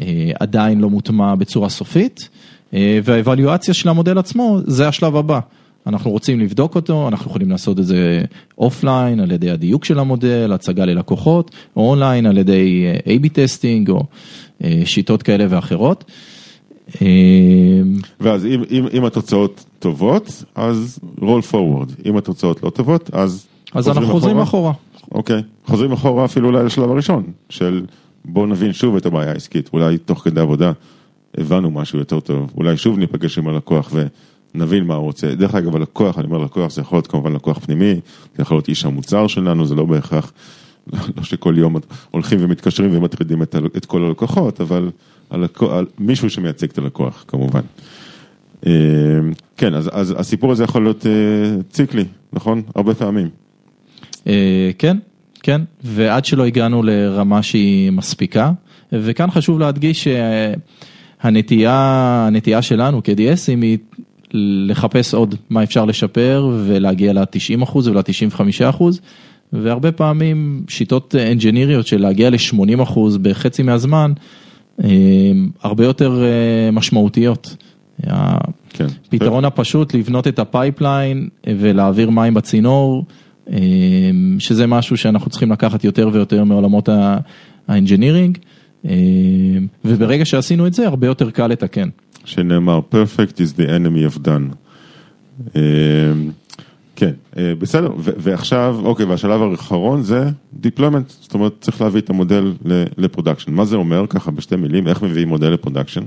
אה, 0.00 0.30
עדיין 0.40 0.80
לא 0.80 0.90
מוטמע 0.90 1.34
בצורה 1.34 1.68
סופית, 1.68 2.28
והאבליואציה 3.04 3.74
של 3.74 3.88
המודל 3.88 4.18
עצמו 4.18 4.58
זה 4.66 4.88
השלב 4.88 5.16
הבא. 5.16 5.40
אנחנו 5.86 6.10
רוצים 6.10 6.40
לבדוק 6.40 6.74
אותו, 6.74 7.08
אנחנו 7.08 7.30
יכולים 7.30 7.50
לעשות 7.50 7.78
את 7.78 7.86
זה 7.86 8.22
אופליין 8.58 9.20
על 9.20 9.30
ידי 9.30 9.50
הדיוק 9.50 9.84
של 9.84 9.98
המודל, 9.98 10.52
הצגה 10.52 10.84
ללקוחות, 10.84 11.50
או 11.76 11.90
אונליין 11.90 12.26
על 12.26 12.38
ידי 12.38 12.86
אה, 12.86 13.16
A-B 13.16 13.28
testing 13.28 13.90
או 13.90 14.04
אה, 14.64 14.82
שיטות 14.84 15.22
כאלה 15.22 15.46
ואחרות. 15.48 16.04
אה, 17.02 17.06
ואז 18.20 18.46
אם, 18.46 18.62
אם, 18.70 18.86
אם 18.92 19.04
התוצאות 19.04 19.64
טובות, 19.78 20.44
אז 20.54 20.98
roll 21.18 21.52
forward, 21.52 22.08
אם 22.08 22.16
התוצאות 22.16 22.62
לא 22.62 22.70
טובות, 22.70 23.10
אז... 23.12 23.46
אז 23.74 23.88
אנחנו 23.88 24.06
חוזרים 24.06 24.38
אחורה. 24.38 24.72
אוקיי, 25.12 25.42
חוזרים 25.66 25.92
אחורה 25.92 26.24
אפילו 26.24 26.48
אולי 26.48 26.64
לשלב 26.64 26.90
הראשון, 26.90 27.24
של 27.48 27.84
בואו 28.24 28.46
נבין 28.46 28.72
שוב 28.72 28.96
את 28.96 29.06
הבעיה 29.06 29.32
העסקית, 29.32 29.70
אולי 29.72 29.98
תוך 29.98 30.18
כדי 30.18 30.40
עבודה 30.40 30.72
הבנו 31.38 31.70
משהו 31.70 31.98
יותר 31.98 32.20
טוב, 32.20 32.52
אולי 32.56 32.76
שוב 32.76 32.98
ניפגש 32.98 33.38
עם 33.38 33.48
הלקוח 33.48 33.92
ונבין 34.54 34.84
מה 34.84 34.94
הוא 34.94 35.04
רוצה. 35.04 35.34
דרך 35.34 35.54
אגב, 35.54 35.76
הלקוח, 35.76 36.18
אני 36.18 36.26
אומר 36.26 36.38
לקוח, 36.38 36.70
זה 36.70 36.80
יכול 36.80 36.96
להיות 36.96 37.06
כמובן 37.06 37.32
לקוח 37.32 37.58
פנימי, 37.58 37.94
זה 38.36 38.42
יכול 38.42 38.56
להיות 38.56 38.68
איש 38.68 38.84
המוצר 38.84 39.26
שלנו, 39.26 39.66
זה 39.66 39.74
לא 39.74 39.84
בהכרח, 39.84 40.32
לא 41.16 41.22
שכל 41.22 41.54
יום 41.58 41.76
הולכים 42.10 42.38
ומתקשרים 42.42 42.96
ומטרידים 42.96 43.42
את, 43.42 43.56
את 43.76 43.86
כל 43.86 44.04
הלקוחות, 44.04 44.60
אבל 44.60 44.90
הלקוח, 45.30 45.72
מישהו 45.98 46.30
שמייצג 46.30 46.70
את 46.70 46.78
הלקוח, 46.78 47.24
כמובן. 47.28 47.60
אה, 48.66 48.72
כן, 49.56 49.74
אז, 49.74 49.90
אז 49.92 50.14
הסיפור 50.18 50.52
הזה 50.52 50.64
יכול 50.64 50.82
להיות 50.82 51.06
אה, 51.06 51.12
ציקלי, 51.70 52.04
נכון? 52.32 52.62
הרבה 52.74 52.94
פעמים. 52.94 53.28
אה, 54.26 54.70
כן, 54.78 54.96
כן, 55.42 55.60
ועד 55.84 56.24
שלא 56.24 56.44
הגענו 56.46 56.82
לרמה 56.82 57.42
שהיא 57.42 57.90
מספיקה, 57.90 58.52
וכאן 58.92 59.30
חשוב 59.30 59.58
להדגיש 59.58 60.08
שהנטייה, 61.22 61.74
הנטייה 62.26 62.62
שלנו 62.62 63.00
כ-DSים 63.04 63.62
היא 63.62 63.78
לחפש 64.32 65.14
עוד 65.14 65.34
מה 65.50 65.62
אפשר 65.62 65.84
לשפר 65.84 66.48
ולהגיע 66.66 67.12
ל-90% 67.12 67.76
ול-95%, 67.84 68.82
והרבה 69.52 69.92
פעמים 69.92 70.62
שיטות 70.68 71.14
אנג'יניריות 71.14 71.86
של 71.86 72.00
להגיע 72.00 72.30
ל-80% 72.30 72.98
בחצי 73.22 73.62
מהזמן, 73.62 74.12
אה, 74.84 74.88
הרבה 75.62 75.84
יותר 75.84 76.22
אה, 76.24 76.70
משמעותיות. 76.70 77.56
כן. 78.70 78.86
הפתרון 79.06 79.44
הפשוט 79.44 79.94
לבנות 79.94 80.28
את 80.28 80.38
ה 80.38 80.48
pipeline 80.48 81.28
ולהעביר 81.46 82.10
מים 82.10 82.34
בצינור, 82.34 83.04
אה, 83.52 83.58
שזה 84.38 84.66
משהו 84.66 84.96
שאנחנו 84.96 85.30
צריכים 85.30 85.52
לקחת 85.52 85.84
יותר 85.84 86.10
ויותר 86.12 86.44
מעולמות 86.44 86.88
ה 87.68 87.73
engineering, 87.73 88.38
וברגע 89.84 90.24
שעשינו 90.24 90.66
את 90.66 90.74
זה 90.74 90.86
הרבה 90.86 91.06
יותר 91.06 91.30
קל 91.30 91.46
לתקן. 91.46 91.88
שנאמר 92.24 92.80
perfect 92.92 93.34
is 93.36 93.58
the 93.58 93.66
enemy 93.66 94.14
of 94.14 94.18
done. 94.18 94.54
אה, 95.56 95.62
כן, 96.96 97.10
אה, 97.36 97.52
בסדר, 97.58 97.92
ועכשיו, 97.98 98.80
אוקיי, 98.84 99.06
והשלב 99.06 99.42
האחרון 99.42 100.02
זה 100.02 100.28
deployment, 100.62 101.12
זאת 101.20 101.34
אומרת 101.34 101.52
צריך 101.60 101.80
להביא 101.80 102.00
את 102.00 102.10
המודל 102.10 102.52
ל 102.98 103.03
production. 103.03 103.52
מה 103.52 103.64
זה 103.64 103.76
אומר, 103.76 104.06
ככה 104.08 104.30
בשתי 104.30 104.56
מילים, 104.56 104.88
איך 104.88 105.02
מביאים 105.02 105.28
מודל 105.28 105.48
ל 105.48 105.53
production? 105.53 106.02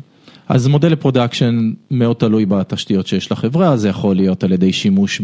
אז 0.49 0.67
מודל 0.67 0.91
ל 0.91 0.98
production 0.98 1.71
מאוד 1.91 2.15
תלוי 2.15 2.45
בתשתיות 2.45 3.07
שיש 3.07 3.31
לחברה, 3.31 3.77
זה 3.77 3.89
יכול 3.89 4.15
להיות 4.15 4.43
על 4.43 4.51
ידי 4.51 4.73
שימוש 4.73 5.21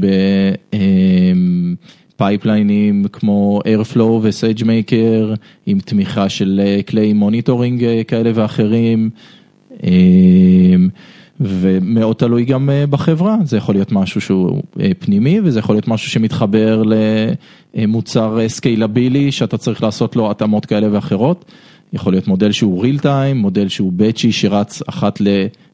בפייפליינים 2.15 3.06
כמו 3.12 3.62
Airflow 3.65 3.99
ו-SageMaker, 3.99 5.36
עם 5.65 5.79
תמיכה 5.79 6.29
של 6.29 6.62
אה, 6.63 6.84
כלי 6.84 7.13
monitoring 7.13 7.83
אה, 7.84 8.03
כאלה 8.03 8.32
ואחרים, 8.36 9.10
אה, 9.10 9.42
ומאוד 11.39 12.15
תלוי 12.15 12.45
גם 12.45 12.69
אה, 12.69 12.88
בחברה, 12.88 13.38
זה 13.43 13.57
יכול 13.57 13.75
להיות 13.75 13.91
משהו 13.91 14.21
שהוא 14.21 14.62
אה, 14.79 14.91
פנימי 14.99 15.39
וזה 15.43 15.59
יכול 15.59 15.75
להיות 15.75 15.88
משהו 15.88 16.12
שמתחבר 16.12 16.83
למוצר 17.75 18.39
סקיילבילי 18.47 19.31
שאתה 19.31 19.57
צריך 19.57 19.83
לעשות 19.83 20.15
לו 20.15 20.31
התאמות 20.31 20.65
כאלה 20.65 20.88
ואחרות. 20.91 21.45
יכול 21.93 22.13
להיות 22.13 22.27
מודל 22.27 22.51
שהוא 22.51 22.86
real 22.86 22.99
time, 22.99 23.33
מודל 23.36 23.67
שהוא 23.67 23.91
באצ'י 23.91 24.31
שרץ 24.31 24.81
אחת 24.88 25.19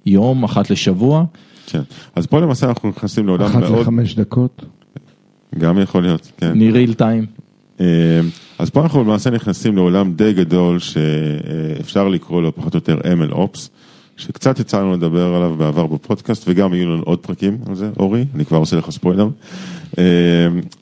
ליום, 0.06 0.44
אחת 0.44 0.70
לשבוע. 0.70 1.24
כן. 1.66 1.82
אז 2.16 2.26
פה 2.26 2.40
למעשה 2.40 2.68
אנחנו 2.68 2.90
נכנסים 2.90 3.28
לעולם 3.28 3.46
אחת 3.46 3.60
מאוד, 3.60 3.82
לחמש 3.82 4.16
דקות. 4.16 4.66
גם 5.58 5.80
יכול 5.80 6.04
להיות, 6.04 6.32
כן. 6.38 6.58
מ-real 6.58 6.96
time. 7.00 7.42
אה, 7.82 7.86
אז 8.60 8.70
פה 8.70 8.82
אנחנו 8.82 9.04
למעשה 9.04 9.30
נכנסים 9.30 9.76
לעולם 9.76 10.14
די 10.14 10.34
גדול 10.34 10.80
שאפשר 10.80 12.08
לקרוא 12.08 12.42
לו 12.42 12.56
פחות 12.56 12.74
או 12.74 12.78
יותר 12.78 12.98
ML 12.98 13.34
Ops, 13.34 13.70
שקצת 14.20 14.60
יצא 14.60 14.80
לנו 14.80 14.94
לדבר 14.94 15.36
עליו 15.36 15.56
בעבר 15.58 15.86
בפודקאסט 15.86 16.44
וגם 16.48 16.74
יהיו 16.74 16.90
לנו 16.90 17.04
עוד 17.04 17.20
פרקים 17.20 17.58
על 17.68 17.76
זה, 17.76 17.90
אורי, 18.00 18.26
אני 18.36 18.46
כבר 18.46 18.58
עושה 18.58 18.76
לך 18.76 18.90
ספוילר. 18.90 19.28
אה, 19.98 20.04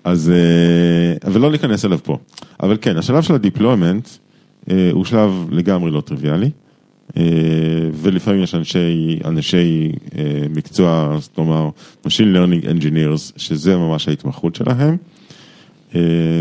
אז, 0.04 0.32
אה, 0.36 1.32
ולא 1.32 1.52
ניכנס 1.52 1.86
אליו 1.86 2.00
פה. 2.04 2.18
אבל 2.64 2.78
כן, 2.82 2.98
השלב 2.98 3.22
של 3.22 3.36
ה 3.36 3.42
deployment 3.42 4.10
הוא 4.92 5.06
שלב 5.06 5.48
לגמרי 5.52 5.92
לא 5.92 6.02
טריוויאלי. 6.02 6.50
ולפעמים 7.94 8.44
יש 8.44 8.56
אנשי, 8.56 9.20
אנשי 9.26 9.92
מקצוע, 10.50 11.18
זאת 11.20 11.38
אומרת, 11.38 11.74
Machine 12.06 12.36
Learning 12.36 12.66
Engineers, 12.66 13.34
שזה 13.38 13.78
ממש 13.78 14.08
ההתמחות 14.08 14.56
שלהם. 14.56 14.98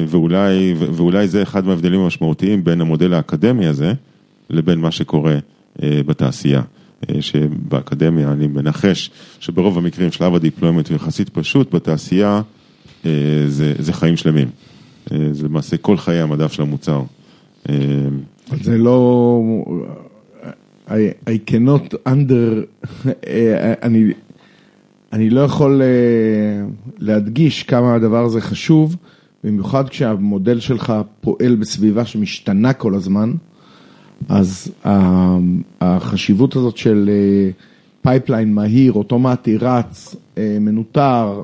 ואולי, 0.09 0.75
ואולי 0.79 1.29
זה 1.29 1.43
אחד 1.43 1.67
מההבדלים 1.67 2.01
המשמעותיים 2.01 2.65
בין 2.65 2.81
המודל 2.81 3.15
האקדמי 3.15 3.67
הזה 3.67 3.93
לבין 4.51 4.79
מה 4.79 4.91
שקורה 4.91 5.39
בתעשייה. 5.83 6.63
שבאקדמיה 7.21 8.33
אני 8.33 8.47
מנחש 8.47 9.11
שברוב 9.41 9.79
המקרים 9.79 10.13
שלב 10.13 10.35
הדיפלוימנט 10.35 10.89
הוא 10.89 10.97
יחסית 10.97 11.29
פשוט, 11.29 11.75
בתעשייה 11.75 12.43
זה, 13.49 13.75
זה 13.79 13.93
חיים 13.93 14.17
שלמים. 14.17 14.49
זה 15.33 15.45
למעשה 15.45 15.77
כל 15.77 15.97
חיי 15.97 16.21
המדף 16.21 16.53
של 16.53 16.63
המוצר. 16.63 17.03
זה 18.63 18.79
לא... 18.79 19.41
I, 20.89 20.91
I 21.27 21.51
cannot 21.51 21.95
under... 22.09 22.87
אני, 23.83 24.13
אני 25.13 25.31
לא 25.31 25.41
יכול 25.41 25.83
להדגיש 26.99 27.63
כמה 27.63 27.95
הדבר 27.95 28.25
הזה 28.25 28.41
חשוב. 28.41 28.97
במיוחד 29.45 29.89
כשהמודל 29.89 30.61
שלך 30.61 30.93
פועל 31.21 31.57
בסביבה 31.57 32.05
שמשתנה 32.05 32.73
כל 32.73 32.95
הזמן, 32.95 33.33
אז 34.29 34.73
החשיבות 35.81 36.57
הזאת 36.57 36.77
של 36.77 37.11
pipeline 38.03 38.55
מהיר, 38.55 38.93
אוטומטי, 38.93 39.57
רץ, 39.57 40.17
מנוטר, 40.61 41.43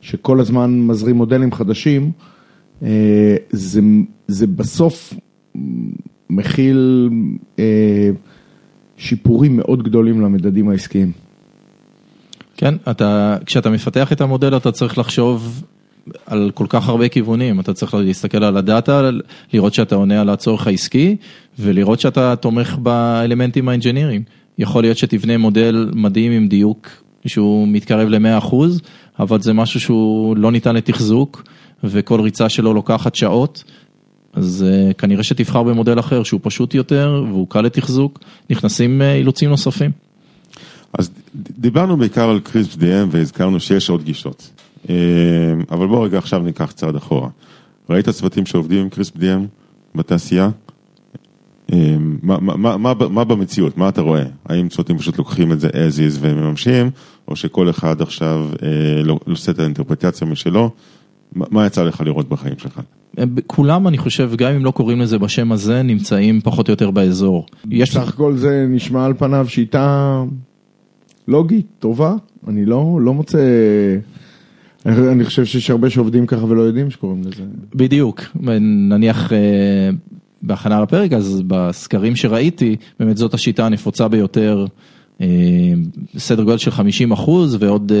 שכל 0.00 0.40
הזמן 0.40 0.80
מזרים 0.80 1.16
מודלים 1.16 1.52
חדשים, 1.52 2.10
זה, 3.50 3.80
זה 4.28 4.46
בסוף 4.46 5.14
מכיל 6.30 7.10
שיפורים 8.96 9.56
מאוד 9.56 9.82
גדולים 9.82 10.20
למדדים 10.20 10.68
העסקיים. 10.68 11.12
כן, 12.56 12.74
אתה, 12.90 13.36
כשאתה 13.46 13.70
מפתח 13.70 14.12
את 14.12 14.20
המודל 14.20 14.56
אתה 14.56 14.72
צריך 14.72 14.98
לחשוב 14.98 15.64
על 16.26 16.50
כל 16.54 16.66
כך 16.68 16.88
הרבה 16.88 17.08
כיוונים, 17.08 17.60
אתה 17.60 17.72
צריך 17.72 17.94
להסתכל 17.94 18.44
על 18.44 18.56
הדאטה, 18.56 19.10
לראות 19.52 19.74
שאתה 19.74 19.94
עונה 19.94 20.20
על 20.20 20.28
הצורך 20.28 20.66
העסקי 20.66 21.16
ולראות 21.58 22.00
שאתה 22.00 22.36
תומך 22.36 22.76
באלמנטים 22.82 23.68
האינג'ינירים. 23.68 24.22
יכול 24.58 24.82
להיות 24.82 24.98
שתבנה 24.98 25.38
מודל 25.38 25.90
מדהים 25.94 26.32
עם 26.32 26.48
דיוק 26.48 26.88
שהוא 27.26 27.68
מתקרב 27.68 28.08
ל-100%, 28.08 28.54
אבל 29.18 29.40
זה 29.40 29.52
משהו 29.52 29.80
שהוא 29.80 30.36
לא 30.36 30.52
ניתן 30.52 30.76
לתחזוק 30.76 31.42
וכל 31.84 32.20
ריצה 32.20 32.48
שלו 32.48 32.74
לוקחת 32.74 33.14
שעות, 33.14 33.64
אז 34.32 34.64
uh, 34.68 34.94
כנראה 34.94 35.22
שתבחר 35.22 35.62
במודל 35.62 35.98
אחר 35.98 36.22
שהוא 36.22 36.40
פשוט 36.42 36.74
יותר 36.74 37.24
והוא 37.28 37.46
קל 37.48 37.60
לתחזוק, 37.60 38.18
נכנסים 38.50 39.00
uh, 39.00 39.04
אילוצים 39.18 39.50
נוספים. 39.50 39.90
אז 40.98 41.10
דיברנו 41.58 41.96
בעיקר 41.96 42.30
על 42.30 42.40
קריספ 42.40 42.74
DM 42.74 43.06
והזכרנו 43.10 43.60
שיש 43.60 43.90
עוד 43.90 44.02
גישות. 44.02 44.50
אבל 45.70 45.86
בוא 45.86 46.04
רגע 46.04 46.18
עכשיו 46.18 46.42
ניקח 46.42 46.72
צעד 46.72 46.96
אחורה. 46.96 47.28
ראית 47.90 48.08
צוותים 48.08 48.46
שעובדים 48.46 48.80
עם 48.80 48.88
קריספ 48.88 49.16
DM 49.16 49.46
בתעשייה? 49.94 50.50
מה, 52.22 52.38
מה, 52.40 52.76
מה, 52.76 52.94
מה 52.94 53.24
במציאות, 53.24 53.78
מה 53.78 53.88
אתה 53.88 54.00
רואה? 54.00 54.24
האם 54.46 54.68
צוותים 54.68 54.98
פשוט 54.98 55.18
לוקחים 55.18 55.52
את 55.52 55.60
זה 55.60 55.68
as 55.68 55.98
is 55.98 56.18
ומממשים, 56.20 56.90
או 57.28 57.36
שכל 57.36 57.70
אחד 57.70 58.02
עכשיו 58.02 58.48
אה, 58.62 59.12
עושה 59.24 59.52
את 59.52 59.58
האינטרפרטציה 59.58 60.26
משלו? 60.26 60.70
מה 61.32 61.66
יצא 61.66 61.82
לך 61.82 62.00
לראות 62.00 62.28
בחיים 62.28 62.54
שלך? 62.58 62.80
כולם, 63.46 63.88
אני 63.88 63.98
חושב, 63.98 64.30
גם 64.36 64.52
אם 64.52 64.64
לא 64.64 64.70
קוראים 64.70 65.00
לזה 65.00 65.18
בשם 65.18 65.52
הזה, 65.52 65.82
נמצאים 65.82 66.40
פחות 66.40 66.68
או 66.68 66.72
יותר 66.72 66.90
באזור. 66.90 67.46
יש 67.70 67.92
סך 67.92 68.08
הכל 68.08 68.36
זה 68.36 68.66
נשמע 68.68 69.04
על 69.04 69.14
פניו 69.14 69.46
שיטה 69.48 70.22
לוגית, 71.28 71.66
טובה, 71.78 72.14
אני 72.48 72.64
לא, 72.64 72.98
לא 73.02 73.14
מוצא... 73.14 73.38
אני 74.86 75.24
חושב 75.24 75.44
שיש 75.44 75.70
הרבה 75.70 75.90
שעובדים 75.90 76.26
ככה 76.26 76.44
ולא 76.44 76.62
יודעים 76.62 76.90
שקוראים 76.90 77.20
לזה. 77.20 77.42
בדיוק, 77.74 78.22
נניח 78.90 79.32
בהכנה 80.42 80.80
לפרק, 80.80 81.12
אז 81.12 81.42
בסקרים 81.46 82.16
שראיתי, 82.16 82.76
באמת 83.00 83.16
זאת 83.16 83.34
השיטה 83.34 83.66
הנפוצה 83.66 84.08
ביותר, 84.08 84.66
סדר 86.18 86.42
גודל 86.42 86.58
של 86.58 86.70
50 86.70 87.12
אחוז 87.12 87.56
ועוד 87.60 87.92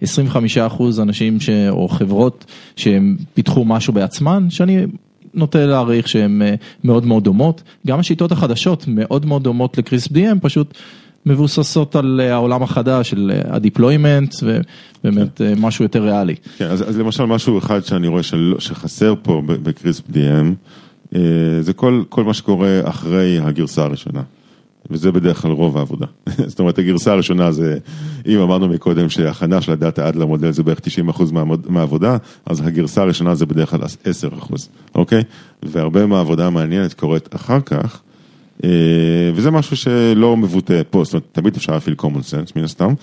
25 0.00 0.58
אחוז 0.58 1.00
אנשים 1.00 1.40
ש... 1.40 1.50
או 1.70 1.88
חברות 1.88 2.44
שהם 2.76 3.16
פיתחו 3.34 3.64
משהו 3.64 3.92
בעצמן, 3.92 4.50
שאני 4.50 4.86
נוטה 5.34 5.66
להעריך 5.66 6.08
שהן 6.08 6.42
מאוד 6.84 7.06
מאוד 7.06 7.24
דומות. 7.24 7.62
גם 7.86 7.98
השיטות 7.98 8.32
החדשות 8.32 8.84
מאוד 8.88 9.26
מאוד 9.26 9.42
דומות 9.42 9.78
ל 9.78 10.10
CRISP-DM, 10.12 10.38
פשוט 10.40 10.78
מבוססות 11.26 11.96
על 11.96 12.20
העולם 12.20 12.62
החדש 12.62 13.10
של 13.10 13.32
ה 13.44 13.52
deployment 13.52 14.34
ובאמת 14.42 15.36
כן. 15.36 15.54
משהו 15.58 15.84
יותר 15.84 16.02
ריאלי. 16.02 16.34
כן, 16.56 16.70
אז, 16.70 16.88
אז 16.88 16.98
למשל 16.98 17.24
משהו 17.24 17.58
אחד 17.58 17.84
שאני 17.84 18.08
רואה 18.08 18.22
של, 18.22 18.54
שחסר 18.58 19.14
פה 19.22 19.42
ב 19.46 20.04
CRISP-DM, 20.08 21.16
זה 21.60 21.72
כל, 21.76 22.02
כל 22.08 22.24
מה 22.24 22.34
שקורה 22.34 22.80
אחרי 22.84 23.38
הגרסה 23.38 23.82
הראשונה. 23.82 24.22
וזה 24.90 25.12
בדרך 25.12 25.42
כלל 25.42 25.50
רוב 25.50 25.78
העבודה. 25.78 26.06
זאת 26.46 26.58
אומרת, 26.58 26.78
הגרסה 26.78 27.12
הראשונה 27.12 27.52
זה, 27.52 27.78
אם 28.26 28.40
אמרנו 28.40 28.68
מקודם 28.68 29.08
שהכנה 29.08 29.60
של 29.60 29.72
הדאטה 29.72 30.08
עד 30.08 30.16
למודל 30.16 30.50
זה 30.50 30.62
בערך 30.62 30.80
90% 31.18 31.22
מהעבודה, 31.68 32.16
אז 32.46 32.66
הגרסה 32.66 33.02
הראשונה 33.02 33.34
זה 33.34 33.46
בדרך 33.46 33.70
כלל 33.70 33.80
10%, 34.40 34.54
אוקיי? 34.94 35.22
והרבה 35.62 36.06
מהעבודה 36.06 36.46
המעניינת 36.46 36.94
קורית 36.94 37.34
אחר 37.34 37.60
כך. 37.60 38.00
וזה 39.34 39.50
משהו 39.50 39.76
שלא 39.76 40.36
מבוטא 40.36 40.82
פה, 40.90 41.04
זאת 41.04 41.12
אומרת, 41.14 41.24
תמיד 41.32 41.56
אפשר 41.56 41.72
להפעיל 41.72 41.96
common 41.98 42.04
sense 42.30 42.52
מן 42.56 42.64
הסתם, 42.64 42.94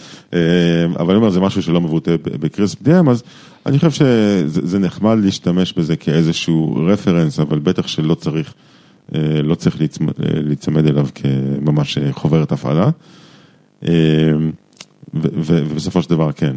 אבל 0.95 1.09
אני 1.09 1.15
אומר, 1.15 1.29
זה 1.29 1.39
משהו 1.39 1.61
שלא 1.63 1.81
מבוטא 1.81 2.15
בקריספ 2.23 2.81
DM, 2.81 3.09
אז 3.09 3.23
אני 3.65 3.79
חושב 3.79 3.91
שזה 3.91 4.79
נחמד 4.79 5.17
להשתמש 5.23 5.73
בזה 5.73 5.95
כאיזשהו 5.95 6.85
רפרנס, 6.87 7.39
אבל 7.39 7.59
בטח 7.59 7.87
שלא 7.87 8.15
צריך, 8.15 8.53
לא 9.43 9.55
צריך 9.55 9.77
להיצמד 10.19 10.87
אליו 10.87 11.07
כממש 11.15 11.97
חוברת 12.11 12.51
הפעלה. 12.51 12.89
ובסופו 15.13 16.01
של 16.01 16.09
דבר, 16.09 16.31
כן. 16.31 16.55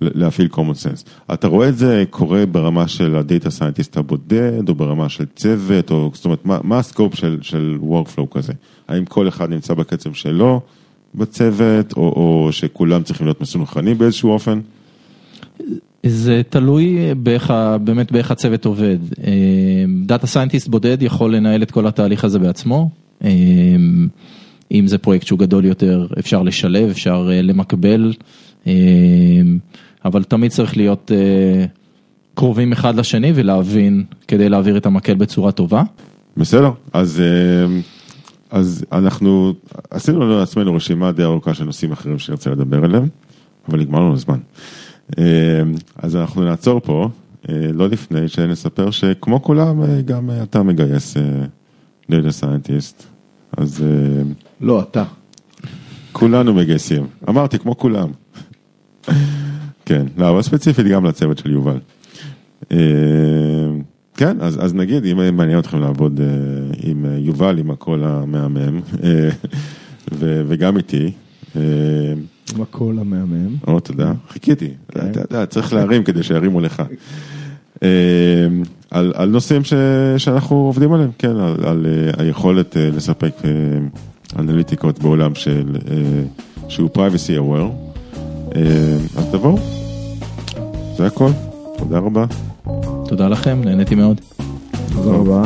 להפעיל 0.00 0.48
common 0.52 0.84
sense. 0.84 1.32
אתה 1.34 1.48
רואה 1.48 1.68
את 1.68 1.78
זה 1.78 2.04
קורה 2.10 2.46
ברמה 2.46 2.88
של 2.88 3.16
ה 3.16 3.23
data 3.23 3.50
scientist 3.50 3.96
הבודד, 3.96 4.68
או 4.68 4.74
ברמה 4.74 5.08
של 5.08 5.24
צוות, 5.36 5.90
או 5.90 6.10
זאת 6.14 6.24
אומרת, 6.24 6.46
מה, 6.46 6.58
מה 6.62 6.78
ה 6.78 6.84
scope 6.84 7.14
של, 7.14 7.38
של 7.42 7.78
workflow 7.82 8.26
כזה? 8.30 8.52
האם 8.88 9.04
כל 9.04 9.28
אחד 9.28 9.50
נמצא 9.50 9.74
בקצב 9.74 10.12
שלו 10.12 10.60
בצוות, 11.14 11.92
או, 11.92 12.02
או 12.02 12.48
שכולם 12.52 13.02
צריכים 13.02 13.26
להיות 13.26 13.40
מסונכרנים 13.40 13.98
באיזשהו 13.98 14.30
אופן? 14.30 14.60
זה 16.06 16.42
תלוי 16.48 17.14
באיך, 17.14 17.52
באמת 17.84 18.12
באיך 18.12 18.30
הצוות 18.30 18.64
עובד. 18.64 18.98
data 20.06 20.26
scientist 20.26 20.68
בודד 20.68 21.02
יכול 21.02 21.36
לנהל 21.36 21.62
את 21.62 21.70
כל 21.70 21.86
התהליך 21.86 22.24
הזה 22.24 22.38
בעצמו. 22.38 22.90
אם 24.72 24.86
זה 24.86 24.98
פרויקט 24.98 25.26
שהוא 25.26 25.38
גדול 25.38 25.64
יותר, 25.64 26.06
אפשר 26.18 26.42
לשלב, 26.42 26.88
אפשר 26.90 27.28
למקבל. 27.42 28.12
אבל 30.04 30.22
תמיד 30.22 30.50
צריך 30.50 30.76
להיות 30.76 31.10
קרובים 32.34 32.72
אחד 32.72 32.94
לשני 32.96 33.32
ולהבין 33.34 34.04
כדי 34.28 34.48
להעביר 34.48 34.76
את 34.76 34.86
המקל 34.86 35.14
בצורה 35.14 35.52
טובה. 35.52 35.82
בסדר, 36.36 36.70
אז, 36.92 37.22
אז 38.50 38.84
אנחנו 38.92 39.54
עשינו 39.90 40.38
לעצמנו 40.38 40.74
רשימה 40.74 41.12
די 41.12 41.22
ארוכה 41.22 41.54
של 41.54 41.64
נושאים 41.64 41.92
אחרים 41.92 42.18
שנרצה 42.18 42.50
לדבר 42.50 42.84
עליהם, 42.84 43.08
אבל 43.68 43.80
נגמר 43.80 44.00
לנו 44.00 44.16
זמן. 44.16 44.38
אז 45.96 46.16
אנחנו 46.16 46.44
נעצור 46.44 46.80
פה, 46.80 47.08
לא 47.48 47.88
לפני 47.88 48.28
שנספר 48.28 48.90
שכמו 48.90 49.42
כולם, 49.42 49.82
גם 50.04 50.30
אתה 50.42 50.62
מגייס 50.62 51.16
data 52.10 52.30
scientist, 52.30 53.06
אז... 53.56 53.84
לא, 54.60 54.80
אתה. 54.80 55.04
כולנו 56.12 56.54
מגייסים, 56.54 57.06
אמרתי 57.28 57.58
כמו 57.58 57.78
כולם. 57.78 58.08
כן, 59.90 60.06
לא, 60.16 60.30
אבל 60.30 60.42
ספציפית 60.42 60.86
גם 60.86 61.04
לצוות 61.04 61.38
של 61.38 61.50
יובל. 61.50 61.78
כן, 64.14 64.36
אז, 64.40 64.64
אז 64.64 64.74
נגיד, 64.74 65.04
אם 65.04 65.36
מעניין 65.36 65.58
אתכם 65.58 65.80
לעבוד 65.80 66.20
אה, 66.20 66.26
עם 66.82 67.06
אה, 67.06 67.18
יובל, 67.18 67.58
עם 67.58 67.70
הקול 67.70 68.04
המהמם, 68.04 68.80
אה, 69.04 69.28
ו, 70.12 70.42
וגם 70.48 70.76
איתי. 70.76 71.12
אה, 71.56 71.62
עם 72.54 72.62
הקול 72.62 72.98
המהמם. 72.98 73.56
או, 73.66 73.80
תודה, 73.80 74.12
חיכיתי, 74.28 74.70
כן. 74.88 75.10
אתה 75.10 75.20
יודע, 75.20 75.46
צריך 75.46 75.72
להרים 75.72 76.04
כדי 76.04 76.22
שירימו 76.22 76.60
לך. 76.60 76.82
אה, 77.82 77.88
על, 78.90 79.12
על 79.16 79.28
נושאים 79.28 79.64
ש, 79.64 79.72
שאנחנו 80.16 80.56
עובדים 80.56 80.92
עליהם, 80.92 81.10
כן, 81.18 81.36
על, 81.36 81.54
על 81.64 81.86
אה, 81.86 82.24
היכולת 82.24 82.76
אה, 82.76 82.90
לספק 82.96 83.32
אה, 83.44 83.50
אנליטיקות 84.38 84.98
בעולם 84.98 85.34
של, 85.34 85.76
אה, 85.90 86.22
שהוא 86.68 86.90
privacy 86.94 87.38
aware. 87.38 87.90
אה, 88.56 88.96
אז 89.16 89.26
תבואו, 89.32 89.79
זה 91.00 91.06
הכל, 91.06 91.30
תודה 91.78 91.98
רבה. 91.98 92.24
תודה 93.08 93.28
לכם, 93.28 93.60
נהניתי 93.64 93.94
מאוד. 93.94 94.20
תודה 94.92 95.10
רבה. 95.10 95.42